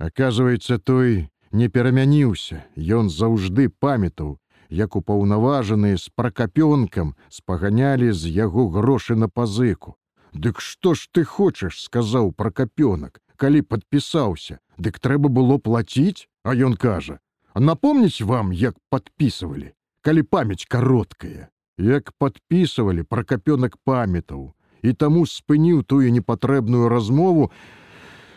Аказваецца, 0.02 0.78
той 0.82 1.30
не 1.52 1.68
перамяніўся, 1.68 2.66
Ён 2.74 3.06
заўжды 3.08 3.68
памятаў, 3.70 4.42
як 4.68 4.98
упаўнаважаныя 4.98 5.94
з 5.94 6.10
пракапёнкам 6.18 7.14
спаганялі 7.30 8.10
з 8.10 8.34
яго 8.34 8.66
грошы 8.66 9.14
на 9.14 9.28
пазыку. 9.28 9.94
Дык 10.34 10.58
што 10.58 10.98
ж 10.98 11.06
ты 11.12 11.22
хочаш, 11.22 11.78
сказаў 11.86 12.34
пракапёнак, 12.34 13.22
калі 13.36 13.62
падпісаўся, 13.62 14.58
Дык 14.76 14.98
трэба 14.98 15.30
было 15.30 15.62
плаціць, 15.62 16.26
а 16.42 16.50
ён 16.50 16.74
кажа: 16.74 17.22
напомніць 17.54 18.26
вам, 18.26 18.50
як 18.50 18.74
падпісывалі, 18.90 19.70
калі 20.02 20.22
памяць 20.22 20.66
кароткая, 20.66 21.46
як 21.78 22.12
падпісывалі 22.18 23.02
пракапёнак 23.02 23.76
памятаў, 23.84 24.54
і 24.82 24.92
таму 24.92 25.26
спыніў 25.26 25.82
тую 25.82 26.12
непатрэбную 26.12 26.88
размову, 26.88 27.50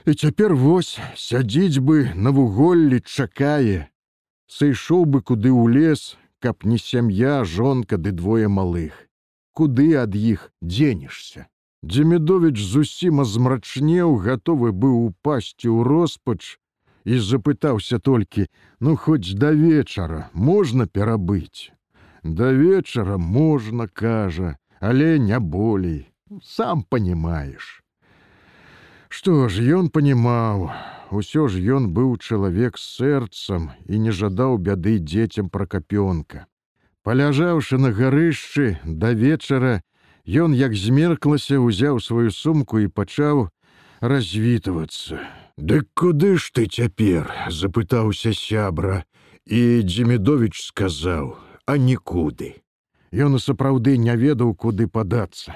і 0.05 0.13
цяпер 0.13 0.55
вось 0.55 0.99
сядзіць 1.15 1.79
бы 1.79 2.11
на 2.15 2.31
вуголлі 2.31 2.99
чакае. 3.05 3.89
Сышоў 4.49 5.05
бы 5.05 5.21
куды 5.21 5.53
ў 5.53 5.69
лес, 5.69 6.17
каб 6.39 6.65
не 6.65 6.77
сям'я, 6.77 7.43
жонка 7.45 7.97
ды 7.97 8.11
двое 8.11 8.47
малых. 8.47 9.07
Куды 9.53 9.93
ад 9.95 10.15
іх 10.15 10.51
дзенешся. 10.61 11.47
Дземедович 11.83 12.59
зусім 12.59 13.21
азмрачнеў, 13.21 14.17
гатовы 14.19 14.71
быў 14.71 15.13
упасці 15.13 15.69
ў 15.69 15.83
роспач 15.87 16.59
і 17.05 17.19
запытаўся 17.19 17.99
толькі: 17.99 18.47
«Ну 18.83 18.95
хоць 18.95 19.31
да 19.35 19.51
вечара 19.51 20.29
можна 20.33 20.87
перабыць. 20.87 21.71
Да 22.23 22.51
вечара 22.51 23.17
можна, 23.17 23.87
кажа, 23.87 24.57
але 24.79 25.19
не 25.19 25.39
болей, 25.39 26.11
сам 26.43 26.83
понимаешь. 26.83 27.83
Што 29.09 29.49
ж 29.49 29.65
ён 29.65 29.89
панімаў, 29.89 30.69
усё 31.09 31.47
ж 31.49 31.57
ён 31.57 31.89
быў 31.89 32.17
чалавек 32.21 32.77
з 32.77 32.85
сэрцам 33.01 33.71
і 33.89 33.99
не 33.99 34.11
жадаў 34.11 34.61
бяды 34.61 34.99
дзецям 34.99 35.49
пракапёнка. 35.49 36.45
Паляжаўшы 37.03 37.79
на 37.81 37.89
гарышчы 37.89 38.77
да 38.85 39.13
вечара, 39.17 39.81
ён 40.27 40.53
як 40.53 40.75
змерклася, 40.75 41.57
узяў 41.57 41.99
сваю 41.99 42.29
сумку 42.29 42.77
і 42.79 42.87
пачаў 42.87 43.49
развітвацца. 44.01 45.17
Дык 45.57 45.89
куды 45.93 46.37
ж 46.37 46.51
ты 46.53 46.65
цяпер?— 46.67 47.33
запытаўся 47.49 48.31
сябра, 48.31 49.03
і 49.45 49.81
Дзімедович 49.83 50.61
сказаў: 50.61 51.35
«А 51.69 51.77
нікуды. 51.77 52.47
Ён 53.13 53.37
сапраўды 53.37 53.91
не 54.01 54.15
ведаў, 54.17 54.55
куды 54.57 54.87
падацца. 54.87 55.53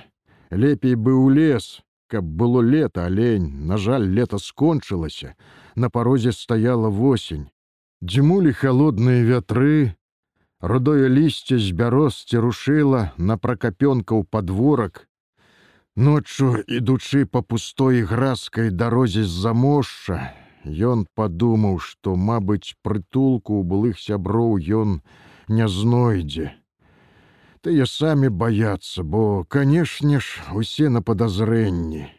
Лепей 0.51 0.93
бы 0.93 1.13
ў 1.17 1.33
лес, 1.33 1.81
каб 2.05 2.27
было 2.41 2.61
лета, 2.61 3.05
алень, 3.09 3.47
на 3.65 3.79
жаль, 3.81 4.05
лета 4.05 4.37
скончылася. 4.37 5.33
На 5.75 5.89
парозе 5.89 6.31
стаяла 6.31 6.93
восень. 6.93 7.49
Дзьмулі 8.01 8.53
холодныя 8.53 9.25
вятры, 9.25 9.97
рудое 10.61 11.09
лісце 11.09 11.57
з 11.57 11.73
бяросці 11.73 12.45
рушыла 12.45 13.01
на 13.17 13.41
пракапёнкаў 13.41 14.23
падворак. 14.29 15.07
Ноччу, 15.95 16.61
ідучы 16.67 17.25
па 17.25 17.41
пустой 17.41 18.05
гразкай 18.05 18.69
дарозе 18.69 19.25
з-за 19.25 19.57
мошча, 19.57 20.21
Ён 20.63 21.03
падумаў, 21.15 21.79
што, 21.79 22.15
мабыць, 22.15 22.75
прытулку 22.83 23.59
ў 23.59 23.63
былых 23.67 23.99
сяброў 23.99 24.61
ён 24.61 25.01
не 25.47 25.67
знойдзе 25.67 26.53
тыя 27.63 27.87
самі 27.87 28.29
баяцца, 28.29 29.03
бо, 29.03 29.45
канешне 29.47 30.19
ж, 30.19 30.43
усе 30.53 30.89
на 30.89 31.01
падазрэнні. 31.01 32.11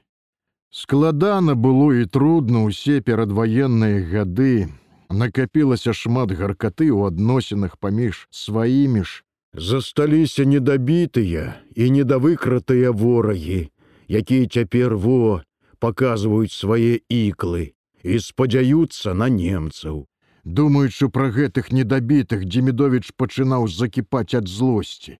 Складана 0.72 1.54
было 1.54 1.92
і 2.00 2.08
трудно 2.08 2.64
ўсе 2.66 3.04
перадваенныя 3.04 4.00
гады. 4.08 4.72
Накапілася 5.12 5.92
шмат 5.92 6.32
гаркаты 6.32 6.88
ў 6.90 7.12
адносінах 7.12 7.76
паміж 7.76 8.26
сваімі 8.32 9.04
ж. 9.04 9.22
Засталіся 9.54 10.48
недабітыя 10.48 11.60
і 11.76 11.84
недавыкратыя 11.96 12.90
ворагі, 12.90 13.70
якія 14.08 14.48
цяпер 14.48 14.96
во 14.96 15.44
паказваюць 15.78 16.56
свае 16.56 17.04
іклы 17.06 17.76
і 18.02 18.18
спадзяюцца 18.18 19.14
на 19.14 19.28
немцаў. 19.28 20.08
Думаючы 20.44 21.08
пра 21.08 21.30
гэтых 21.32 21.72
недабітых, 21.72 22.44
Дзімедович 22.44 23.12
пачынаў 23.16 23.68
закіпаць 23.68 24.34
ад 24.36 24.48
злосці 24.48 25.18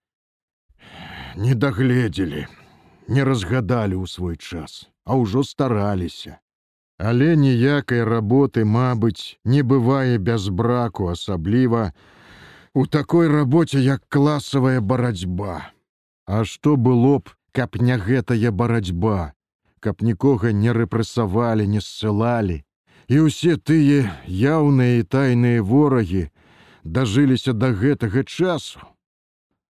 не 1.36 1.54
дагледзелі, 1.54 2.46
не 3.08 3.24
разгадалі 3.24 3.98
ў 3.98 4.06
свой 4.06 4.36
час, 4.36 4.88
а 5.04 5.18
ўжо 5.18 5.42
стараліся. 5.42 6.38
Але 6.98 7.34
ніякай 7.36 8.04
работы, 8.06 8.64
мабыць, 8.64 9.36
не 9.44 9.62
бывае 9.62 10.18
без 10.18 10.48
браку, 10.48 11.10
асабліва 11.10 11.92
у 12.74 12.86
такой 12.86 13.28
рабоце, 13.28 13.82
як 13.82 14.06
класавая 14.08 14.80
барацьба. 14.80 15.74
А 16.26 16.44
што 16.44 16.76
было 16.76 17.18
б, 17.18 17.34
каб 17.52 17.76
не 17.82 17.98
гэтая 17.98 18.50
барацьба, 18.50 19.34
каб 19.80 20.02
нікога 20.02 20.54
не 20.54 20.70
рэпрэсавалі, 20.70 21.66
не 21.66 21.82
ссылалі, 21.82 22.62
і 23.08 23.28
ўсе 23.28 23.56
тыя 23.60 24.08
яўныя 24.28 25.00
і 25.00 25.04
тайныя 25.04 25.62
ворагі 25.62 26.28
дажыліся 26.84 27.52
да 27.52 27.72
гэтага 27.72 28.24
часу, 28.24 28.80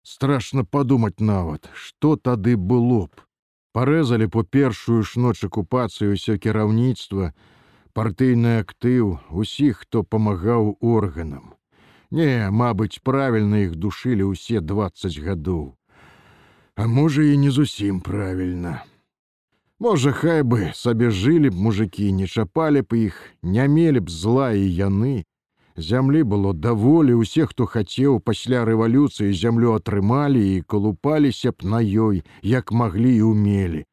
страшно 0.03 0.65
падумаць 0.65 1.19
нават 1.21 1.71
что 1.75 2.17
тады 2.17 2.57
было 2.57 3.07
б. 3.07 3.27
Парэзалі 3.77 4.27
по 4.33 4.43
першую 4.43 5.03
ж 5.03 5.21
ноч 5.21 5.45
акупацыю 5.45 6.15
ўсё 6.15 6.39
кіраўніцтва 6.41 7.35
партыйны 7.93 8.63
актыў 8.63 9.19
усіх 9.31 9.85
хто 9.85 10.03
памагаў 10.03 10.79
органам. 10.81 11.53
Не 12.11 12.49
мабыць 12.49 13.03
правільна 13.03 13.67
іх 13.67 13.77
душылі 13.77 14.33
ўсе 14.33 14.65
двадцать 14.65 15.19
гадоў. 15.19 15.77
А 16.77 16.87
можа 16.87 17.23
і 17.25 17.37
не 17.37 17.51
зусім 17.51 18.01
правільна 18.01 18.81
можа 19.79 20.13
хай 20.13 20.43
бы 20.43 20.73
сабе 20.75 21.11
жылі 21.11 21.51
б 21.51 21.63
мужикі 21.69 22.13
не 22.13 22.27
чапалі 22.27 22.83
б 22.83 23.01
іх 23.07 23.17
не 23.43 23.69
мелі 23.69 24.01
б 24.01 24.11
зла 24.11 24.53
і 24.53 24.67
яны 24.67 25.25
Зямлі 25.77 26.23
было 26.23 26.55
даволі 26.55 27.15
усе, 27.21 27.45
хто 27.47 27.67
хацеў 27.69 28.21
пасля 28.25 28.65
рэвалюцыі 28.65 29.37
зямлю 29.37 29.75
атрымалі 29.77 30.41
і 30.57 30.63
калупаліся 30.65 31.53
б 31.53 31.69
на 31.69 31.81
ёй, 31.85 32.25
як 32.43 32.73
маглі 32.73 33.13
і 33.17 33.23
умелі. 33.23 33.85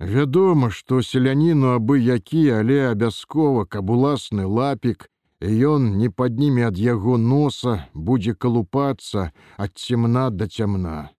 Вядома, 0.00 0.70
што 0.70 1.02
селяніну 1.02 1.78
абы 1.78 2.00
які, 2.02 2.42
але 2.58 2.90
абяскова, 2.90 3.64
каб 3.70 3.90
уласны 3.90 4.46
лапік, 4.46 5.06
ён 5.42 5.94
не 5.98 6.10
падніме 6.10 6.66
ад 6.66 6.78
яго 6.78 7.14
носа, 7.18 7.86
будзе 7.94 8.34
калупацца 8.34 9.30
ад 9.56 9.78
цемна 9.78 10.30
да 10.30 10.50
цямна. 10.50 11.10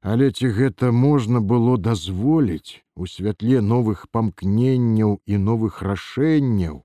Але 0.00 0.30
ці 0.30 0.54
гэта 0.54 0.92
можна 0.92 1.40
было 1.40 1.74
дазволіць 1.76 2.83
у 2.96 3.06
святле 3.06 3.60
новых 3.60 4.08
памкненняў 4.10 5.20
і 5.26 5.38
новых 5.50 5.82
рашэнняў, 5.82 6.82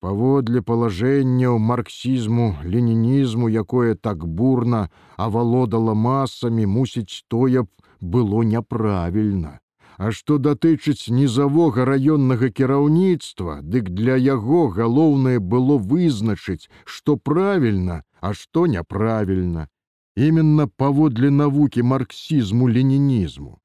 Паводле 0.00 0.60
палажэнняў 0.68 1.58
марксізму, 1.70 2.44
ленінізму, 2.64 3.48
якое 3.62 3.94
так 3.94 4.24
бурна 4.24 4.88
авалодала 5.16 5.92
масамі, 5.92 6.64
мусіць, 6.76 7.24
тое 7.28 7.64
б 7.64 7.68
было 8.00 8.40
няправільна. 8.52 9.58
А 10.00 10.10
што 10.16 10.38
датычыць 10.38 11.12
нізавога 11.12 11.84
раённага 11.84 12.48
кіраўніцтва, 12.48 13.60
дык 13.60 13.90
для 13.92 14.16
яго 14.16 14.62
галоўнае 14.72 15.38
было 15.38 15.76
вызначыць, 15.76 16.72
што 16.84 17.18
правільна, 17.18 18.00
а 18.20 18.32
што 18.32 18.64
няправільна. 18.66 19.68
Іменна 20.16 20.66
паводле 20.66 21.28
навукі 21.30 21.84
марксізму 21.84 22.72
ленінізму. 22.72 23.60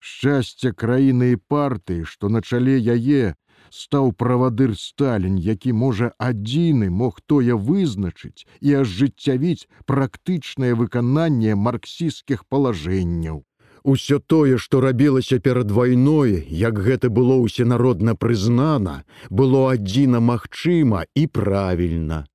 Шчасце 0.00 0.72
краіны 0.72 1.32
і 1.32 1.40
партыі, 1.48 2.04
што 2.04 2.28
на 2.28 2.40
чале 2.42 2.76
яе, 2.78 3.34
стаў 3.70 4.12
правадыр 4.12 4.76
Сталін, 4.78 5.36
які 5.38 5.72
можа 5.72 6.12
адзіны 6.18 6.90
мог 6.90 7.20
тое 7.26 7.56
вызначыць 7.56 8.46
і 8.60 8.80
ажыццявіць 8.82 9.68
практычнае 9.86 10.72
выкананне 10.74 11.54
марксійскіх 11.54 12.44
палажэнняў. 12.44 13.44
Усё 13.86 14.18
тое, 14.18 14.58
што 14.58 14.80
рабілася 14.80 15.38
перад 15.38 15.70
вайной, 15.70 16.42
як 16.50 16.78
гэта 16.86 17.08
было 17.08 17.38
ўсенародна 17.38 18.14
прызнана, 18.18 19.04
было 19.30 19.60
адзіна 19.72 20.18
магчыма 20.20 21.04
і 21.14 21.26
правільна. 21.26 22.26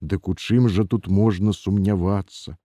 Дык 0.00 0.28
у 0.28 0.34
чым 0.34 0.68
жа 0.68 0.84
тут 0.84 1.08
можна 1.08 1.52
сумнявацца? 1.56 2.58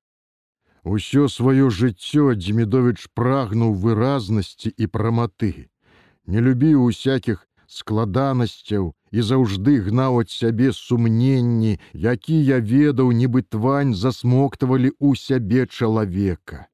Усё 0.84 1.30
сваё 1.32 1.70
жыццё 1.70 2.36
Дзімедович 2.36 3.08
прагнуў 3.16 3.72
выразнасці 3.74 4.68
і 4.76 4.88
праматы. 4.88 5.72
Не 6.28 6.44
любіў 6.44 6.84
усякіх 6.84 7.48
складанасцяў 7.68 8.92
і 9.16 9.24
заўжды 9.30 9.80
гнаў 9.88 10.20
ад 10.24 10.30
сябе 10.30 10.74
сумненні, 10.76 11.80
якія 11.96 12.60
ведаў, 12.60 13.16
нібы 13.16 13.48
твань 13.48 13.96
засмоктавалі 13.96 14.92
ў 15.00 15.16
сябе 15.16 15.66
чалавека. 15.72 16.68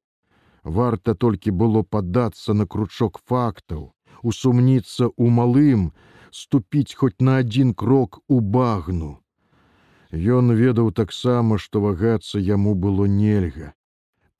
Варта 0.64 1.14
толькі 1.14 1.54
было 1.54 1.86
падацца 1.86 2.52
на 2.52 2.66
кручок 2.66 3.22
фактаў, 3.30 3.94
усумніцца 4.22 5.06
ў 5.06 5.26
малым, 5.30 5.90
ступіць 6.34 6.98
хоць 6.98 7.22
на 7.22 7.38
адзін 7.46 7.74
крок 7.74 8.22
у 8.28 8.40
багну. 8.40 9.22
Ён 10.10 10.50
ведаў 10.50 10.90
таксама, 10.90 11.58
што 11.58 11.80
вагацца 11.80 12.42
яму 12.42 12.74
было 12.74 13.06
нельга. 13.06 13.74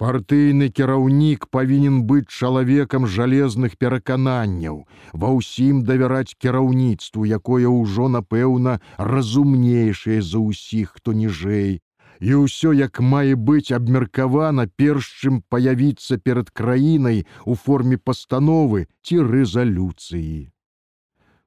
Партыйны 0.01 0.71
кіраўнік 0.73 1.43
павінен 1.55 1.97
быць 2.11 2.33
чалавекам 2.33 3.07
жалезных 3.15 3.77
перакананняў, 3.77 4.79
ва 5.13 5.33
ўсім 5.37 5.83
давяраць 5.91 6.33
кіраўніцтву, 6.41 7.27
якое 7.39 7.69
ўжо, 7.69 8.09
напэўна, 8.15 8.81
разумнейшае 8.97 10.23
за 10.25 10.41
ўсіх, 10.41 10.97
хто 10.97 11.13
ніжэй, 11.13 11.85
і 12.25 12.41
ўсё 12.45 12.73
як 12.73 13.05
мае 13.13 13.37
быць 13.37 13.77
абмеркавана 13.77 14.65
перш 14.81 15.13
чым 15.21 15.45
паявіцца 15.53 16.17
перад 16.17 16.49
краінай 16.49 17.27
у 17.45 17.61
форме 17.67 18.01
пастановы 18.01 18.89
ці 19.05 19.21
рэзалюцыі. 19.29 20.49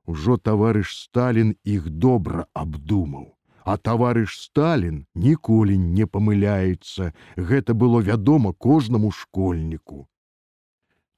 Ужо 0.06 0.38
таварыш 0.38 0.94
Сталін 0.94 1.56
іх 1.64 1.90
добра 1.90 2.46
абдумаў, 2.54 3.34
а 3.66 3.78
таварыш 3.78 4.36
Сталін 4.40 5.06
ніколі 5.16 5.78
не 5.78 6.06
памыляецца, 6.06 7.14
гэта 7.38 7.74
было 7.74 8.02
вядома 8.02 8.54
кожнаму 8.54 9.12
школьніку. 9.12 10.08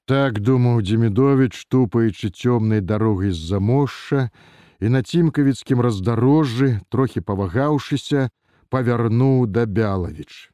Так 0.06 0.38
думаў 0.38 0.82
Дзімідович, 0.86 1.66
тупаючы 1.66 2.30
цёмнай 2.30 2.80
дарогай 2.80 3.34
з-за 3.34 3.58
мошша, 3.58 4.30
і 4.78 4.88
на 4.94 5.02
цімкавіцкім 5.02 5.80
раздарожжы, 5.82 6.80
трохі 6.88 7.20
павагаўшыся, 7.26 8.30
павярнуў 8.70 9.46
да 9.50 9.66
бялавіч. 9.66 10.50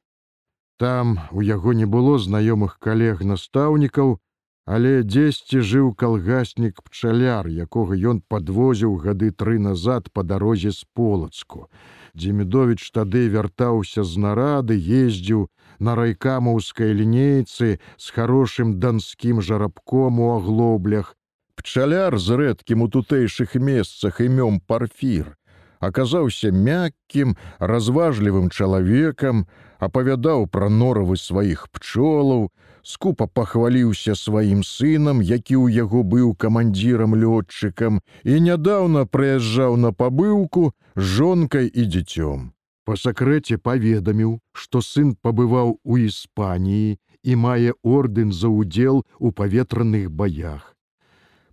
Там 0.79 1.19
у 1.31 1.45
яго 1.45 1.73
не 1.77 1.85
было 1.85 2.19
знаёмых 2.19 2.79
калег 2.81 3.21
настаўнікаў, 3.21 4.19
але 4.67 5.03
дзесьці 5.03 5.61
жыў 5.61 5.95
калгаснік 5.95 6.83
пчаляр, 6.87 7.49
якога 7.49 7.97
ён 7.97 8.23
падвозіў 8.29 8.97
гады 9.03 9.31
тры 9.31 9.59
назад 9.59 10.09
па 10.13 10.23
дарозе 10.23 10.71
з 10.71 10.87
полацку. 10.95 11.67
Дзімідович 12.15 12.91
тады 12.93 13.29
вяртаўся 13.29 14.05
з 14.05 14.19
нарады, 14.19 14.77
ездзіў 14.77 15.49
на 15.79 15.95
райкамаўскай 15.95 16.93
лінейцы 16.95 17.79
з 17.97 18.07
хорошым 18.15 18.79
данскім 18.79 19.43
жарабком 19.43 20.21
у 20.21 20.37
аглоблях, 20.37 21.17
Пчаляр 21.53 22.19
з 22.19 22.35
рэдкім 22.41 22.83
у 22.83 22.89
тутэйшых 22.89 23.55
месцах 23.55 24.21
імём 24.25 24.59
парфір 24.67 25.37
аказаўся 25.83 26.53
мяккім, 26.55 27.35
разважлівым 27.59 28.49
чалавекам, 28.51 29.47
апавядаў 29.87 30.47
пра 30.55 30.69
норавы 30.71 31.19
сваіх 31.19 31.67
пчолаў, 31.75 32.49
скупа 32.87 33.27
пахваліўся 33.27 34.15
сваім 34.19 34.63
сынам, 34.67 35.23
які 35.23 35.59
ў 35.59 35.83
яго 35.83 36.03
быў 36.15 36.35
камандзірам 36.45 37.19
лётчыкам 37.19 38.01
і 38.23 38.41
нядаўна 38.47 39.07
прыязджаў 39.07 39.79
на 39.85 39.91
пабыўку 39.93 40.71
з 40.97 41.07
жонкай 41.19 41.67
і 41.67 41.87
дзіцём. 41.95 42.51
Па 42.85 42.99
сакрэце 42.99 43.59
паведаміў, 43.59 44.39
што 44.53 44.83
сын 44.83 45.15
пабываў 45.23 45.79
у 45.83 45.99
Іспаніі 46.03 46.99
і 47.23 47.33
мае 47.43 47.75
ордэн 47.83 48.33
за 48.35 48.51
ўдзел 48.51 49.03
у 49.19 49.31
паветраных 49.31 50.11
баях. 50.11 50.75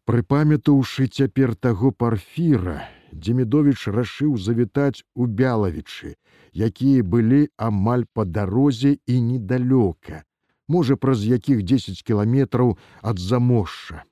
Прыпамятаўшы 0.09 1.05
цяпер 1.05 1.53
таго 1.53 1.91
парфіра, 1.91 2.89
Дзімідович 3.13 3.87
рашыў 3.87 4.37
завітаць 4.37 5.03
у 5.15 5.25
бялавічы, 5.25 6.15
якія 6.53 7.03
былі 7.03 7.49
амаль 7.57 8.05
па 8.13 8.25
дарозе 8.25 8.97
і 9.05 9.15
недалёка, 9.21 10.23
можа, 10.67 10.95
праз 10.95 11.25
якіх 11.25 11.63
10 11.63 12.03
кіламетраў 12.03 12.77
ад 13.01 13.19
замошша. 13.19 14.03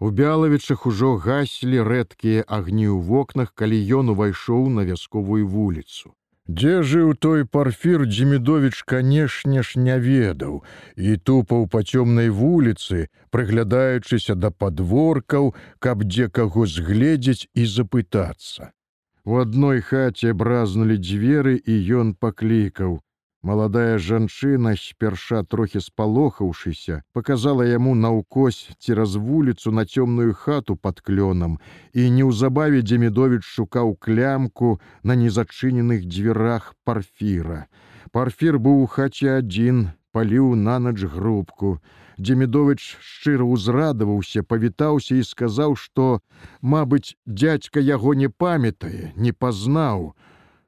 У 0.00 0.10
бялавічах 0.10 0.86
ужо 0.86 1.16
гаслі 1.16 1.84
рэдкія 1.84 2.44
агні 2.48 2.88
ў 2.88 2.98
вокнах, 3.04 3.52
калі 3.54 3.78
ён 4.00 4.16
увайшоў 4.16 4.72
на 4.72 4.88
вясковую 4.88 5.46
вуліцу. 5.46 6.16
Дзе 6.50 6.82
жыў 6.82 7.10
той 7.14 7.44
парфір 7.46 8.02
Дзімідович, 8.10 8.82
канешне 8.82 9.62
ж, 9.62 9.78
не 9.78 9.98
ведаў 10.02 10.54
і 10.96 11.14
тупаў 11.28 11.68
па 11.70 11.82
цёмнай 11.86 12.26
вуліцы, 12.38 13.06
прыглядаючыся 13.30 14.34
да 14.34 14.50
падворкаў, 14.50 15.54
каб 15.78 16.02
дзе 16.02 16.26
каго 16.26 16.66
згледзець 16.66 17.46
і 17.54 17.66
запытацца. 17.74 18.74
У 19.22 19.38
адной 19.38 19.78
хаце 19.78 20.34
бразнулі 20.34 20.98
дзверы 20.98 21.54
і 21.54 21.78
ён 22.02 22.12
паклікаў: 22.18 22.98
Маладая 23.42 23.96
жанчына, 23.96 24.74
спярша 24.76 25.42
трохі 25.48 25.80
спалохаўшыся, 25.80 27.00
показала 27.16 27.64
яму 27.64 27.94
наўкось 27.96 28.68
цераз 28.76 29.16
вуліцу 29.16 29.72
на 29.72 29.86
цёмную 29.88 30.34
хату 30.36 30.76
под 30.76 31.00
клёнам, 31.00 31.56
і 31.96 32.10
неўзабаве 32.16 32.82
Дземідович 32.84 33.40
шукаў 33.48 33.96
клямку 33.96 34.76
на 35.02 35.16
незачыненых 35.16 36.04
дзвярах 36.04 36.74
парфіра. 36.84 37.64
Парфір 38.12 38.60
быў 38.60 38.84
у 38.84 38.86
хаце 38.86 39.40
адзін, 39.40 39.88
паліў 40.12 40.52
нанач 40.54 41.00
грубку. 41.08 41.80
Дземідович 42.20 43.00
шчыра 43.00 43.48
ўзрадаваўся, 43.48 44.44
павітаўся 44.44 45.16
і 45.16 45.24
сказаў, 45.24 45.80
што, 45.80 46.20
мабыць, 46.60 47.16
дядзька 47.24 47.80
яго 47.80 48.12
не 48.12 48.28
памятае, 48.28 49.16
не 49.16 49.32
пазнаў, 49.32 50.12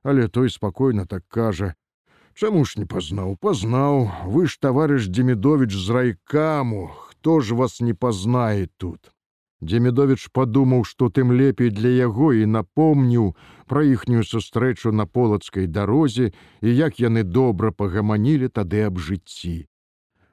але 0.02 0.28
той 0.32 0.48
спакойна 0.48 1.04
так 1.04 1.28
кажа: 1.28 1.74
Чаму 2.34 2.64
ж 2.64 2.80
не 2.80 2.86
пазнаў, 2.88 3.36
пазнаў, 3.36 4.08
вы 4.24 4.46
ж 4.48 4.56
таварыш 4.56 5.08
Демідович 5.08 5.76
з 5.76 5.90
райкаму, 5.90 6.88
хто 6.88 7.40
ж 7.40 7.54
вас 7.54 7.80
не 7.80 7.92
пазнае 7.94 8.68
тут. 8.76 9.12
Демідович 9.60 10.30
падумаў, 10.32 10.82
што 10.84 11.08
тым 11.08 11.30
лепей 11.30 11.70
для 11.70 11.88
яго 11.88 12.32
і 12.32 12.46
напомніў 12.46 13.34
пра 13.68 13.84
іхнюю 13.84 14.24
сустрэчу 14.24 14.92
на 14.92 15.06
полацкай 15.06 15.68
дарозе 15.68 16.32
і 16.62 16.74
як 16.76 16.98
яны 16.98 17.22
добра 17.22 17.70
пагаманілі 17.70 18.48
тады 18.48 18.80
аб 18.88 18.98
жыцці. 18.98 19.68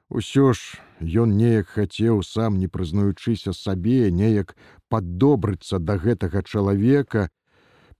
Усё 0.08 0.50
ж 0.56 0.80
ён 1.04 1.36
неяк 1.36 1.68
хацеў 1.76 2.24
сам 2.26 2.58
не 2.58 2.66
прызнаючыся 2.66 3.52
сабе, 3.52 4.10
неяк 4.10 4.56
паддобрыцца 4.88 5.78
да 5.78 5.94
гэтага 6.00 6.42
чалавека, 6.42 7.28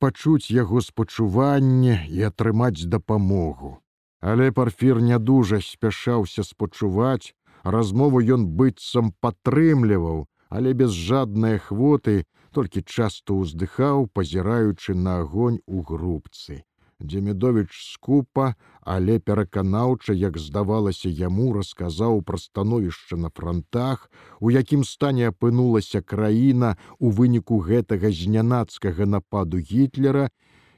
пачуць 0.01 0.51
яго 0.51 0.81
спачуванне 0.81 2.09
і 2.09 2.27
атрымаць 2.33 2.89
дапамогу. 2.97 3.79
Але 4.21 4.51
парфір 4.53 5.01
не 5.03 5.19
дужа 5.19 5.61
спяшаўся 5.65 6.45
спачуваць, 6.45 7.35
размову 7.65 8.21
ён 8.21 8.47
быццам 8.47 9.13
падтрымліваў, 9.21 10.27
але 10.49 10.73
без 10.75 10.93
жаднай 10.93 11.59
хвоты 11.59 12.25
толькі 12.53 12.83
часто 12.83 13.39
ўздыхаў, 13.41 14.09
пазіраючы 14.13 14.95
на 14.95 15.21
агонь 15.25 15.61
у 15.67 15.83
грубцы. 15.83 16.65
Дземідович 17.01 17.73
скупа, 17.73 18.55
але 18.83 19.19
пераканаўча, 19.19 20.13
як 20.13 20.37
здавалася 20.39 21.09
яму, 21.09 21.53
расказаў 21.57 22.21
пра 22.23 22.37
становішча 22.39 23.17
на 23.17 23.31
фронтах, 23.31 24.11
у 24.41 24.51
якім 24.51 24.85
стане 24.85 25.33
апынулася 25.33 26.03
краіна 26.03 26.77
у 26.99 27.11
выніку 27.11 27.59
гэтага 27.65 28.13
знянацкага 28.13 29.07
нападу 29.07 29.59
гітлера 29.59 30.29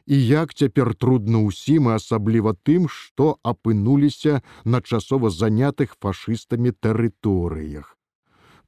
і 0.07 0.27
як 0.27 0.55
цяпер 0.55 0.95
трудно 0.95 1.47
ўсім 1.47 1.88
і 1.88 1.97
асабліва 1.97 2.55
тым, 2.67 2.88
што 2.91 3.38
апынуліся 3.43 4.43
на 4.65 4.81
часова 4.81 5.31
занятых 5.31 5.97
фашыстамі 6.01 6.73
тэрыторыях. 6.73 7.97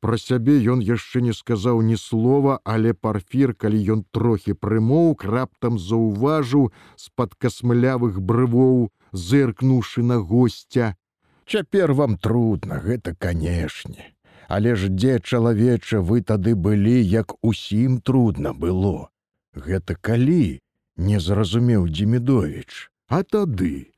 Пра 0.04 0.18
сябе 0.20 0.54
ён 0.68 0.82
яшчэ 0.84 1.20
не 1.24 1.32
сказаў 1.32 1.80
ні 1.82 1.96
слова, 1.96 2.58
але 2.64 2.92
парфір, 2.92 3.54
калі 3.56 3.78
ён 3.94 4.00
трохі 4.12 4.52
прымоўк, 4.52 5.24
раптам 5.24 5.78
заўважыў 5.80 6.66
з-пад 7.04 7.32
касмлявых 7.40 8.20
брывоў, 8.20 8.90
зыркнуўшы 9.12 10.04
на 10.04 10.18
гостя. 10.20 10.92
Цяпер 11.48 11.94
вам 11.96 12.18
трудно, 12.18 12.80
гэта 12.84 13.16
канешне. 13.16 14.12
Але 14.48 14.76
ж 14.76 14.92
дзе 14.92 15.20
чалавеча 15.24 16.04
вы 16.04 16.20
тады 16.20 16.52
былі, 16.54 17.00
як 17.00 17.32
усім 17.40 18.00
трудно 18.04 18.52
было. 18.52 19.08
Гэта 19.56 19.96
калі, 19.96 20.60
не 20.96 21.20
зразумеў 21.20 21.88
Дзімідович, 21.88 22.90
а 23.08 23.22
тады, 23.22 23.92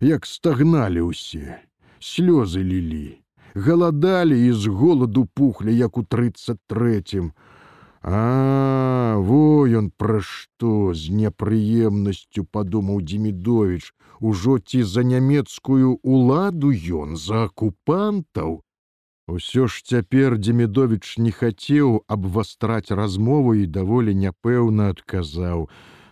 як 0.00 0.26
стагналі 0.26 1.10
ўсе, 1.10 1.60
слёзы 2.00 2.62
лілі, 2.62 3.20
галадалі 3.54 4.38
і 4.46 4.52
з 4.52 4.66
голаду 4.66 5.26
пухлі, 5.34 5.76
як 5.76 5.98
у 5.98 6.02
тридцать 6.02 6.60
третьем. 6.66 7.32
А 8.02 9.20
во 9.20 9.68
ён 9.68 9.92
пра 9.92 10.24
што 10.24 10.94
з 10.96 11.12
непрыемнасцю 11.12 12.48
падумаў 12.48 13.04
Дзімідович, 13.04 13.92
ужо 14.20 14.58
ці 14.58 14.82
за 14.88 15.04
нямецкую 15.04 16.00
уладу 16.02 16.72
ён 16.72 17.16
за 17.16 17.44
акупантаў. 17.44 18.64
Усё 19.28 19.68
ж 19.68 19.84
цяпер 19.84 20.38
Дзімідович 20.38 21.18
не 21.18 21.30
хацеў 21.30 22.02
абвастраць 22.08 22.90
размову 22.90 23.54
і 23.54 23.66
даволі 23.66 24.16
няпэўна 24.16 24.88
адказаў: 24.96 25.68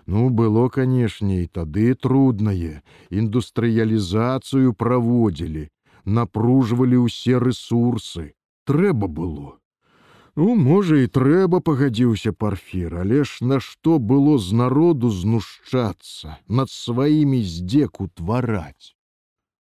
Ну, 0.08 0.30
было, 0.30 0.70
канешне, 0.72 1.42
і 1.44 1.48
тады 1.52 1.92
труднае, 1.94 2.80
індустрыялізацыю 3.12 4.72
праводзілі, 4.72 5.68
напружвалі 6.08 7.04
ўсе 7.04 7.36
рэсурсы. 7.36 8.32
Трэба 8.64 9.04
было. 9.04 9.60
Ну, 10.32 10.54
можа, 10.56 10.96
і 11.04 11.12
трэба 11.12 11.60
пагадзіўся 11.60 12.32
парфір, 12.32 12.96
але 13.04 13.20
ж 13.28 13.44
нашто 13.44 13.98
было 13.98 14.38
з 14.40 14.56
народу 14.56 15.12
знушчацца, 15.12 16.40
над 16.48 16.72
сваімі 16.72 17.44
здзеку 17.44 18.08
твараць. 18.08 18.96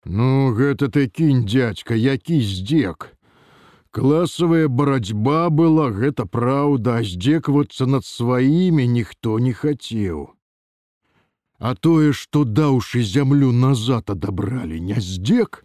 Ну, 0.05 0.53
гэта 0.53 0.93
ты 0.93 1.09
кінь 1.09 1.49
дядзька, 1.49 1.97
які 1.97 2.43
здзек, 2.45 3.17
Класавая 3.95 4.67
барацьба 4.67 5.51
была 5.55 5.85
гэта 5.95 6.27
праўда, 6.27 6.99
а 6.99 7.03
здзекавацца 7.07 7.87
над 7.87 8.03
сваімі 8.03 8.87
ніхто 8.91 9.39
не 9.39 9.53
хацеў. 9.55 10.35
А 11.63 11.75
тое, 11.79 12.11
што 12.11 12.43
даўшы 12.43 13.05
зямлю 13.07 13.53
назад 13.53 14.11
адабралі, 14.11 14.81
не 14.83 14.99
здзек, 14.99 15.63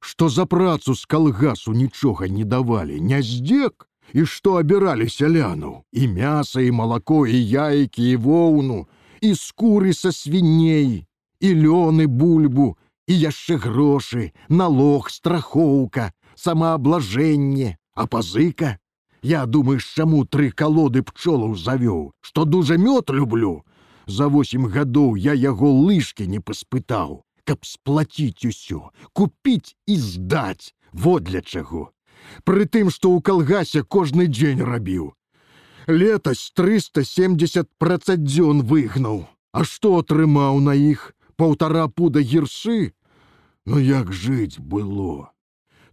што 0.00 0.30
за 0.32 0.46
працу 0.48 0.96
з 0.96 1.04
калгасу 1.04 1.76
нічога 1.76 2.32
не 2.32 2.48
давалі, 2.48 2.96
не 2.96 3.20
здзек, 3.20 3.84
і 4.16 4.24
што 4.24 4.56
абіралі 4.56 5.12
сялянаў, 5.12 5.84
і 5.92 6.08
мяса, 6.08 6.64
і 6.64 6.72
малако, 6.72 7.26
і 7.26 7.36
яйкі, 7.36 8.08
і 8.08 8.16
воўну, 8.16 8.88
і 9.20 9.34
скуры 9.36 9.92
са 9.92 10.16
свіней, 10.16 11.04
і 11.44 11.48
лёны 11.60 12.08
бульбу, 12.08 12.78
і 13.04 13.20
яшчэ 13.20 13.60
грошы, 13.60 14.32
налог, 14.48 15.12
страхоўка, 15.12 16.08
самааблажэнне, 16.42 17.76
а 17.94 18.06
пазыка. 18.06 18.78
Я 19.22 19.44
думаеш, 19.44 19.84
чаму 19.84 20.24
тры 20.24 20.50
калоды 20.50 21.02
пчолаў 21.02 21.54
завёў, 21.54 22.12
што 22.20 22.44
дужа 22.44 22.78
мёд 22.80 23.10
люблю. 23.10 23.64
За 24.06 24.28
восем 24.28 24.66
гадоў 24.66 25.14
я 25.16 25.34
яго 25.34 25.68
лыжкі 25.70 26.26
не 26.26 26.40
паспытаў, 26.40 27.22
каб 27.44 27.64
сплаціць 27.64 28.48
усё, 28.48 28.90
купіць 29.12 29.76
і 29.86 29.96
здаць, 29.96 30.72
во 30.92 31.20
для 31.20 31.42
чаго. 31.42 31.92
Прытым, 32.44 32.90
што 32.90 33.12
ў 33.12 33.20
калгасе 33.20 33.82
кожны 33.84 34.26
дзень 34.26 34.64
рабіў. 34.64 35.12
Летась 35.86 36.52
370 36.56 37.68
працадзён 37.78 38.62
выгнаў. 38.62 39.28
А 39.52 39.64
што 39.64 39.98
атрымаў 39.98 40.60
на 40.60 40.74
іх 40.78 41.12
паўтара 41.36 41.88
пуда 41.88 42.20
гіршы? 42.22 42.94
Ну 43.66 43.78
як 43.78 44.12
жыць 44.12 44.58
было? 44.58 45.32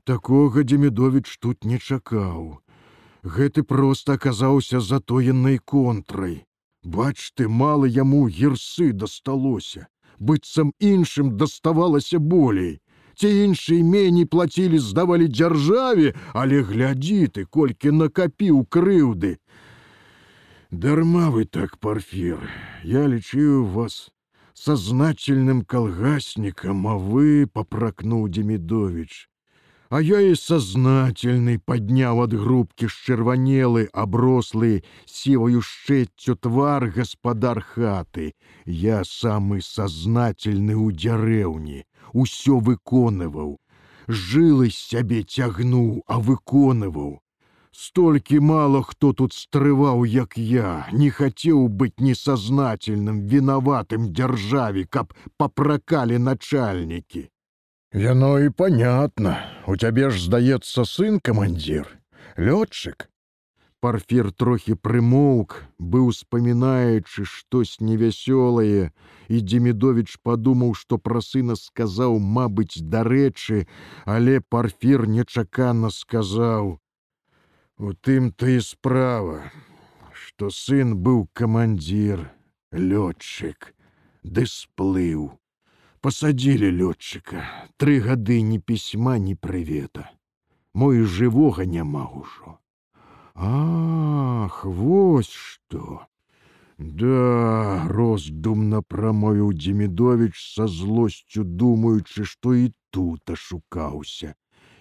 Такога 0.07 0.63
Демідовіч 0.63 1.37
тут 1.43 1.65
не 1.67 1.77
чакаў. 1.77 2.63
Гэты 3.27 3.63
проста 3.67 4.15
аказаўся 4.15 4.79
затоенай 4.79 5.59
контрай. 5.59 6.45
Бач 6.83 7.35
ты, 7.35 7.49
мала 7.51 7.89
яму 7.91 8.21
гірсы 8.31 8.93
дасталося, 8.93 9.91
быццам 10.15 10.71
іншым 10.79 11.35
даставалася 11.35 12.23
болей. 12.23 12.79
Ці 13.19 13.33
іншыя 13.49 13.83
меней 13.83 14.23
плацілі, 14.23 14.79
здавалі 14.79 15.27
дзяржаве, 15.27 16.15
але 16.31 16.63
глядзі 16.63 17.21
ты, 17.27 17.43
колькі 17.43 17.91
накапіў 17.91 18.63
крыўды. 18.63 19.35
Дарма 20.71 21.31
вы 21.35 21.43
так, 21.43 21.79
парфір, 21.83 22.47
я 22.83 23.07
лічыў 23.11 23.65
вас 23.75 24.07
сознательным 24.53 25.65
калгаснікам, 25.67 26.87
а 26.87 26.95
вы 26.95 27.43
попракнуў 27.51 28.29
Демідович. 28.29 29.27
А 29.89 30.01
я 30.03 30.19
і 30.19 30.35
сознательны 30.35 31.53
падняў 31.63 32.19
ад 32.25 32.33
грубкі 32.35 32.89
шчырванелы, 32.91 33.87
аброслы 33.93 34.83
сіваю 35.07 35.61
шчэццю 35.63 36.35
твар 36.35 36.87
гаспадар 36.91 37.61
хаты. 37.63 38.33
Я 38.65 39.05
самы 39.07 39.61
сознательны 39.61 40.75
ў 40.75 40.91
дзярэўні, 40.91 41.85
усё 42.11 42.59
выконваў. 42.59 43.55
Жылы 44.07 44.67
з 44.71 44.75
сябе 44.75 45.23
цягнуў, 45.23 46.03
а 46.07 46.19
выконваў. 46.19 47.23
Столькі 47.71 48.39
мало 48.39 48.83
хто 48.83 49.13
тут 49.13 49.33
стрываў, 49.33 50.03
як 50.03 50.35
я, 50.35 50.87
не 50.91 51.09
хацеў 51.15 51.67
быць 51.69 51.95
несознательным, 51.99 53.23
вінаватым 53.31 54.11
дзяржаве, 54.11 54.83
каб 54.83 55.13
папракалі 55.37 56.17
начальнікі. 56.17 57.29
Яно 57.93 58.39
і 58.39 58.49
понятно. 58.49 59.37
У 59.67 59.77
цябе 59.77 60.09
ж 60.11 60.19
здаецца 60.19 60.83
сын 60.83 61.19
камандзір, 61.23 61.87
лётчык. 62.35 63.07
Парфір 63.79 64.31
трохі 64.35 64.75
прымоўк, 64.75 65.55
быў 65.79 66.11
успамінаючы 66.11 67.23
штось 67.23 67.79
невясёлае, 67.79 68.91
і 69.31 69.39
Демідович 69.39 70.19
падумаў, 70.19 70.75
што 70.75 70.99
пра 70.99 71.23
сына 71.23 71.55
сказаў, 71.55 72.19
мабыць, 72.19 72.83
дарэчы, 72.83 73.67
але 74.03 74.41
парфір 74.41 75.07
нечакана 75.07 75.89
сказаў: 75.89 76.83
«У 77.79 77.93
тым 77.93 78.33
ты 78.35 78.59
і 78.59 78.61
справа, 78.67 79.47
што 80.11 80.51
сын 80.51 80.97
быў 80.99 81.29
камандзір, 81.31 82.27
лётчык, 82.75 83.71
ды 84.23 84.43
сплыў 84.43 85.37
посадили 86.07 86.67
лётчыка 86.71 87.41
тры 87.83 87.99
гады 87.99 88.35
ні 88.49 88.57
пісьма 88.63 89.17
ні 89.19 89.33
прывета. 89.35 90.05
Мой 90.71 91.01
жывога 91.03 91.65
няма 91.67 92.03
ўжо. 92.07 92.53
Ах 93.35 94.63
вось 94.63 95.33
что 95.47 96.07
да 96.77 97.83
роздумна 97.91 98.79
прамовіў 98.93 99.51
демідович 99.51 100.39
са 100.39 100.69
злосцю 100.71 101.43
думаючы 101.43 102.23
што 102.23 102.55
і 102.55 102.71
тут 102.89 103.35
ашукаўся. 103.35 104.31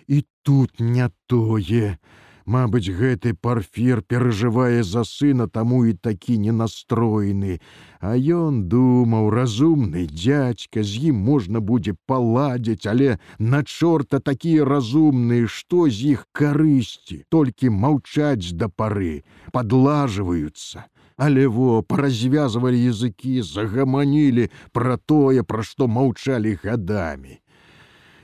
І 0.07 0.23
тут 0.47 0.79
не 0.79 1.11
тое 1.27 1.99
Мабыць, 2.47 2.95
гэты 2.95 3.35
парфір 3.35 4.03
перажывае 4.07 4.83
за 4.87 5.03
сына 5.03 5.49
таму 5.51 5.83
і 5.91 5.95
такі 5.99 6.39
ненастроены. 6.39 7.59
А 7.99 8.15
ён 8.15 8.61
думаў, 8.71 9.31
разумны 9.35 10.07
дядзька, 10.07 10.85
з 10.87 11.11
ім 11.11 11.17
можна 11.27 11.59
будзе 11.59 11.97
паладзіць, 12.07 12.87
але 12.87 13.19
на 13.39 13.65
чорта 13.65 14.21
такія 14.21 14.65
разумныя, 14.65 15.51
што 15.51 15.91
з 15.91 16.15
іх 16.15 16.23
карысці, 16.31 17.25
толькі 17.35 17.75
маўчаць 17.75 18.55
да 18.55 18.69
пары, 18.71 19.25
подлажваюцца. 19.51 20.87
Але 21.17 21.49
во 21.49 21.83
паразвязвалі 21.83 22.79
языкі, 22.79 23.43
загаманілі 23.43 24.47
пра 24.71 25.01
тое, 25.03 25.43
пра 25.43 25.67
што 25.67 25.91
маўчалі 25.91 26.55
гадамі. 26.63 27.41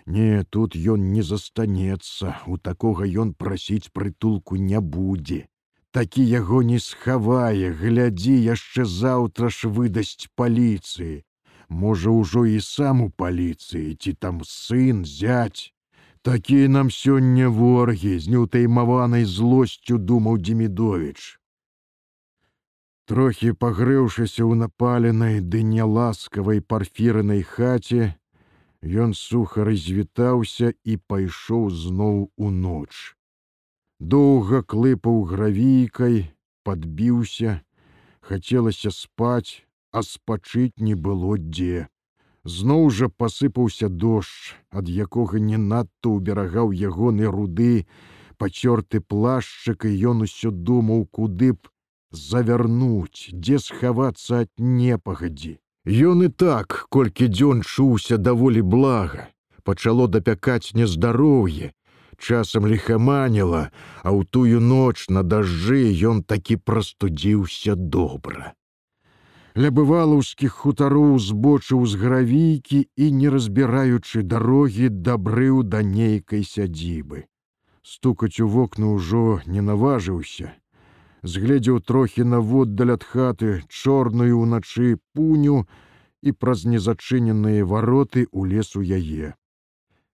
Не, 0.06 0.42
тут 0.44 0.74
ён 0.74 1.12
не 1.12 1.22
застанецца, 1.22 2.36
у 2.46 2.58
такога 2.58 3.06
ён 3.06 3.34
прасіць 3.34 3.90
прытулку 3.94 4.56
не 4.56 4.80
будзе. 4.80 5.46
Такі 5.92 6.24
яго 6.24 6.62
не 6.62 6.78
схавае, 6.80 7.70
глядзі 7.70 8.34
яшчэ 8.34 8.84
заўтра 8.84 9.50
ж 9.50 9.68
выдасць 9.68 10.26
паліцыі. 10.34 11.22
Можа, 11.68 12.10
ужо 12.10 12.44
і 12.46 12.58
сам 12.60 13.02
у 13.02 13.10
паліцыі, 13.10 13.94
ці 13.94 14.12
там 14.14 14.40
сын 14.44 15.04
зяць. 15.04 15.72
Такія 16.22 16.68
нам 16.68 16.90
сёння 16.90 17.48
воргі 17.48 18.18
з 18.18 18.28
неўтаймаванай 18.28 19.24
злосцю 19.24 19.98
думаў 19.98 20.38
Демідович. 20.38 21.38
Трохі 23.06 23.52
пагрэўшыся 23.52 24.46
ў 24.46 24.54
напаленай 24.62 25.40
ды 25.40 25.62
няласкавай 25.66 26.60
парфіранай 26.62 27.42
хаце, 27.42 28.14
Ён 28.83 29.14
суха 29.14 29.64
развітаўся 29.64 30.75
і 30.83 30.97
пайшоў 31.07 31.71
зноў 31.71 32.33
у 32.37 32.51
ноч. 32.51 33.14
Доўга 34.03 34.62
клыпаў 34.66 35.23
гравійкай, 35.31 36.35
подбіўся, 36.66 37.62
хацелася 38.21 38.90
спаць, 38.90 39.62
а 39.92 40.03
спачыць 40.03 40.83
не 40.83 40.99
было 40.99 41.38
дзе. 41.38 41.87
Зноў 42.42 42.90
жа 42.90 43.07
пасыпаўся 43.07 43.87
дождж, 43.87 44.59
ад 44.75 44.90
якога 44.90 45.38
не 45.38 45.62
надта 45.62 46.11
ўберагаў 46.11 46.75
ягоны 46.75 47.31
руды, 47.31 47.87
пацёрты 48.35 48.99
плашчык 48.99 49.87
і 49.87 49.95
ён 50.11 50.27
усё 50.27 50.51
думаў, 50.51 51.07
куды 51.07 51.55
б 51.55 51.71
завярнуць, 52.11 53.31
дзе 53.31 53.62
схавацца 53.62 54.42
ад 54.42 54.51
непагадзі. 54.59 55.62
Ён 55.87 56.23
і 56.23 56.29
так, 56.29 56.87
колькі 56.95 57.27
дзён 57.27 57.62
чуўся 57.66 58.16
даволі 58.16 58.62
блага, 58.62 59.27
пачало 59.66 60.07
дапякаць 60.07 60.79
нездароўе, 60.79 61.75
часам 62.23 62.71
ліхаманіла, 62.71 63.75
а 64.07 64.09
ў 64.14 64.23
тую 64.31 64.62
ноч 64.62 65.11
на 65.11 65.27
дажджы 65.27 65.90
ён 66.07 66.23
такі 66.23 66.57
прастудзіўся 66.62 67.75
добра. 67.75 68.55
Ля 69.59 69.75
бывалаўскіх 69.75 70.55
хутароў 70.55 71.18
збочыў 71.18 71.83
з 71.85 71.99
гравійкі 71.99 72.87
і, 72.97 73.11
не 73.11 73.29
разбіраючы 73.29 74.23
дарогі, 74.23 74.88
дабрыў 74.88 75.66
да 75.66 75.83
нейкай 75.83 76.47
сядзібы. 76.47 77.27
Стукаць 77.83 78.38
у 78.38 78.47
вокна 78.47 78.95
ўжо 78.95 79.42
не 79.51 79.61
наважыўся, 79.61 80.55
згледзеў 81.22 81.80
трохі 81.80 82.26
наводдаль 82.35 82.94
ад 82.96 83.06
хаты 83.06 83.62
чорную 83.68 84.38
ўначы 84.42 84.98
пуню 85.14 85.64
і 86.22 86.32
праз 86.32 86.64
незачыненыя 86.66 87.64
вароты 87.64 88.26
у 88.30 88.44
лесу 88.44 88.82
яе. 88.82 89.35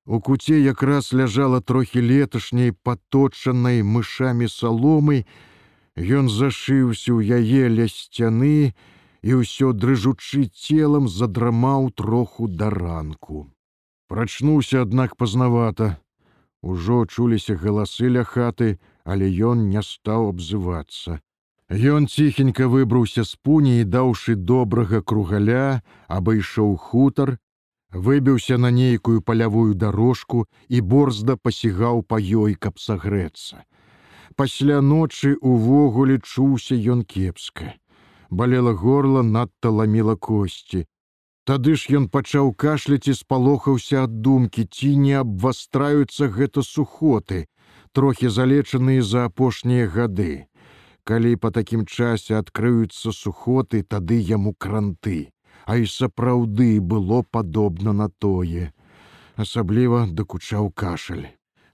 У 0.06 0.20
куце 0.24 0.56
якраз 0.56 1.12
ляжала 1.12 1.60
трохі 1.60 2.00
леташняй 2.00 2.72
паточанай 2.72 3.82
мышамі 3.82 4.48
саломы, 4.48 5.24
Ён 5.98 6.28
зашыўся 6.30 7.10
ў 7.10 7.42
яе 7.42 7.66
ля 7.74 7.90
сцяны 7.90 8.70
і 9.26 9.30
ўсё 9.42 9.74
дрыжучы 9.74 10.46
целам 10.54 11.10
задрамаў 11.10 11.90
троху 11.90 12.46
да 12.46 12.70
ранку. 12.70 13.50
Прачнуўся, 14.06 14.86
аднак 14.86 15.16
пазнавата. 15.18 15.98
Ужо 16.62 17.06
чуліся 17.06 17.54
галасы 17.54 18.10
ля 18.10 18.24
хаты, 18.24 18.78
але 19.04 19.30
ён 19.30 19.68
не 19.70 19.82
стаў 19.82 20.28
абзывацца. 20.34 21.20
Ён 21.70 22.08
ціхенька 22.08 22.66
выбраўся 22.66 23.24
з 23.24 23.36
пуні 23.44 23.80
і 23.80 23.84
даўшы 23.84 24.34
добрага 24.34 25.02
кругаля, 25.02 25.82
абыйшоў 26.08 26.76
хутар, 26.76 27.38
выбіўся 27.92 28.58
на 28.58 28.70
нейкую 28.70 29.20
палявую 29.22 29.74
дарожку 29.74 30.46
і 30.68 30.80
борзда 30.80 31.36
пасігаў 31.36 32.02
па 32.02 32.18
ёй, 32.18 32.54
каб 32.54 32.78
сагрэцца. 32.80 33.64
Пасля 34.36 34.80
ночы 34.80 35.36
увогуле 35.40 36.18
чуўся 36.24 36.74
ён 36.74 37.04
кепска. 37.04 37.74
Балела 38.30 38.72
горла 38.72 39.22
надта 39.22 39.70
ламіла 39.70 40.16
косці. 40.16 40.86
Тады 41.48 41.78
ж 41.80 41.96
ён 41.96 42.06
пачаў 42.12 42.50
кашляць 42.62 43.08
і 43.08 43.14
спалохаўся 43.16 44.02
ад 44.06 44.16
думкі, 44.24 44.64
ці 44.68 44.90
не 45.04 45.14
абвастраюцца 45.16 46.28
гэта 46.34 46.64
сухоты, 46.70 47.38
трохі 47.96 48.28
залечаныя 48.28 49.04
за 49.10 49.24
апошнія 49.30 49.86
гады. 49.94 50.44
Калі 51.08 51.32
па 51.40 51.50
такім 51.58 51.86
часе 51.88 52.36
адкрыюцца 52.36 53.16
сухоты, 53.16 53.80
тады 53.80 54.20
яму 54.20 54.52
кранты, 54.52 55.32
а 55.64 55.80
і 55.80 55.88
сапраўды 55.88 56.68
было 56.84 57.24
падобна 57.24 57.96
на 57.96 58.10
тое. 58.10 58.68
Асабліва 59.40 60.04
дакучаў 60.20 60.68
кашаль. 60.68 61.28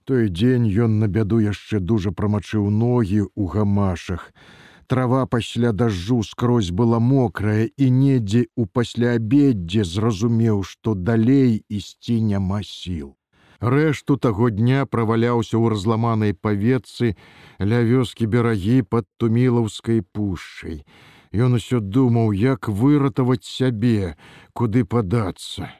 Той 0.07 0.29
дзень 0.29 0.71
ён 0.87 0.99
на 1.03 1.11
бяду 1.11 1.43
яшчэ 1.43 1.83
дужа 1.83 2.15
прамачыў 2.15 2.71
ногі 2.71 3.27
ў 3.27 3.43
гамашах. 3.51 4.31
Трава 4.87 5.25
пасля 5.25 5.71
дажджу 5.71 6.23
скрозь 6.23 6.69
была 6.69 6.99
мокрая 6.99 7.65
і 7.65 7.85
недзе 7.89 8.45
ў 8.53 8.69
пасляабеддзе 8.69 9.81
зразумеў, 9.81 10.61
што 10.61 10.93
далей 10.93 11.63
ісці 11.69 12.21
няма 12.21 12.61
сіл. 12.61 13.15
Рэшту 13.65 14.17
таго 14.21 14.51
дня 14.53 14.85
праваляўся 14.85 15.57
ў 15.57 15.73
разламанай 15.73 16.37
паветцы 16.37 17.17
ля 17.57 17.81
вёскі 17.81 18.29
берагі 18.29 18.85
пад 18.85 19.09
тумілаўскай 19.17 20.05
пушчай. 20.05 20.85
Ён 21.33 21.57
усё 21.57 21.81
думаў, 21.81 22.29
як 22.37 22.69
выратаваць 22.69 23.41
сябе, 23.41 24.13
куды 24.53 24.85
падацца. 24.85 25.73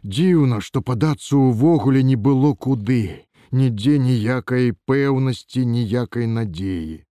Дзіўна, 0.00 0.64
што 0.64 0.80
падацца 0.80 1.36
ўвогуле 1.36 2.00
не 2.00 2.16
было 2.16 2.54
куды, 2.56 3.28
нідзе 3.52 4.00
ніякай 4.00 4.72
пэўнасці, 4.88 5.68
ніякай 5.68 6.24
надзеі 6.24 7.05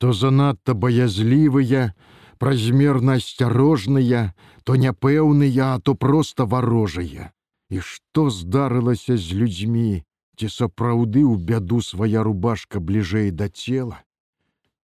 то 0.00 0.14
занадта 0.16 0.72
баязлівыя, 0.72 1.92
празмерна 2.40 3.18
асцярожныя, 3.20 4.32
то 4.64 4.76
няпэўныя, 4.80 5.74
а 5.76 5.80
то 5.84 5.94
проста 5.94 6.46
варожыя. 6.48 7.32
І 7.68 7.84
што 7.84 8.30
здарылася 8.32 9.16
з 9.20 9.36
людзьмі, 9.40 10.00
ці 10.40 10.48
сапраўды 10.48 11.20
ў 11.20 11.36
бяду 11.36 11.84
свая 11.84 12.24
рубашка 12.24 12.80
бліжэй 12.80 13.28
да 13.30 13.50
цела. 13.52 14.00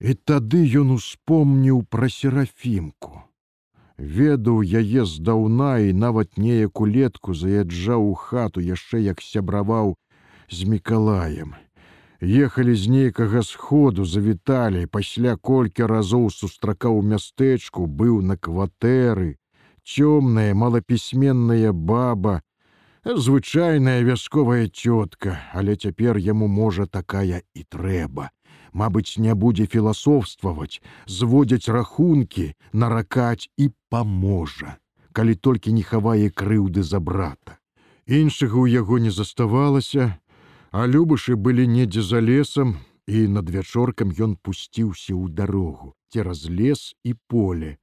І 0.01 0.17
тады 0.17 0.64
ён 0.81 0.97
успомніў 0.97 1.85
пра 1.85 2.09
серафімку. 2.09 3.21
Ведаў 4.01 4.64
яе 4.64 5.05
здаўна 5.05 5.75
і 5.85 5.93
нават 5.93 6.40
неяк 6.40 6.81
улетку 6.81 7.37
заязджаў 7.37 8.09
у 8.09 8.17
хату 8.25 8.64
яшчэ 8.64 9.05
як 9.05 9.21
сябраваў 9.21 9.95
з 10.49 10.64
мікалаем 10.64 11.55
ехалі 12.20 12.74
з 12.74 12.88
нейкага 12.88 13.42
сходу 13.42 14.05
завіталі. 14.05 14.87
Пасля 14.87 15.37
колькі 15.37 15.87
разоў 15.87 16.31
сустракаў 16.31 17.03
мястэчку 17.03 17.87
быў 17.87 18.20
на 18.22 18.37
кватэры. 18.37 19.37
Цёмная 19.85 20.55
малапісьменная 20.55 21.72
баба 21.72 22.42
звычайная 23.05 24.00
вясковая 24.03 24.68
цётка. 24.68 25.40
Але 25.53 25.77
цяпер 25.77 26.16
яму 26.16 26.48
можа 26.48 26.87
такая 26.87 27.42
і 27.55 27.62
трэба. 27.68 28.31
Мабыць 28.72 29.18
не 29.18 29.35
будзе 29.35 29.66
філасофстваваць 29.66 30.81
зводзяць 31.07 31.68
рахункі 31.68 32.55
наракаць 32.72 33.48
і 33.57 33.70
паможа 33.90 34.79
калі 35.14 35.35
толькі 35.38 35.72
не 35.72 35.87
хавае 35.87 36.29
крыўды 36.29 36.83
за 36.83 36.98
брата. 36.98 37.57
Іншага 38.05 38.59
ў 38.61 38.66
яго 38.83 38.98
не 38.98 39.14
заставалася 39.14 40.18
А 40.75 40.87
любышы 40.91 41.37
былі 41.39 41.69
недзе 41.71 42.03
за 42.03 42.19
лесам, 42.19 42.71
і 43.07 43.29
над 43.31 43.51
вячоркам 43.57 44.11
ён 44.27 44.33
пусціўся 44.43 45.15
ў 45.15 45.31
дарогу 45.31 45.95
цераз 46.11 46.47
лес 46.51 46.83
і 47.07 47.15
поле, 47.31 47.79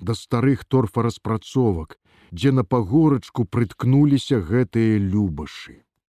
да 0.00 0.12
старых 0.12 0.64
торфараспрацовак, 0.68 1.96
дзе 2.32 2.52
на 2.52 2.64
пагорачку 2.64 3.44
прыткнуліся 3.44 4.40
гэтыя 4.40 5.00
любашы. 5.00 5.84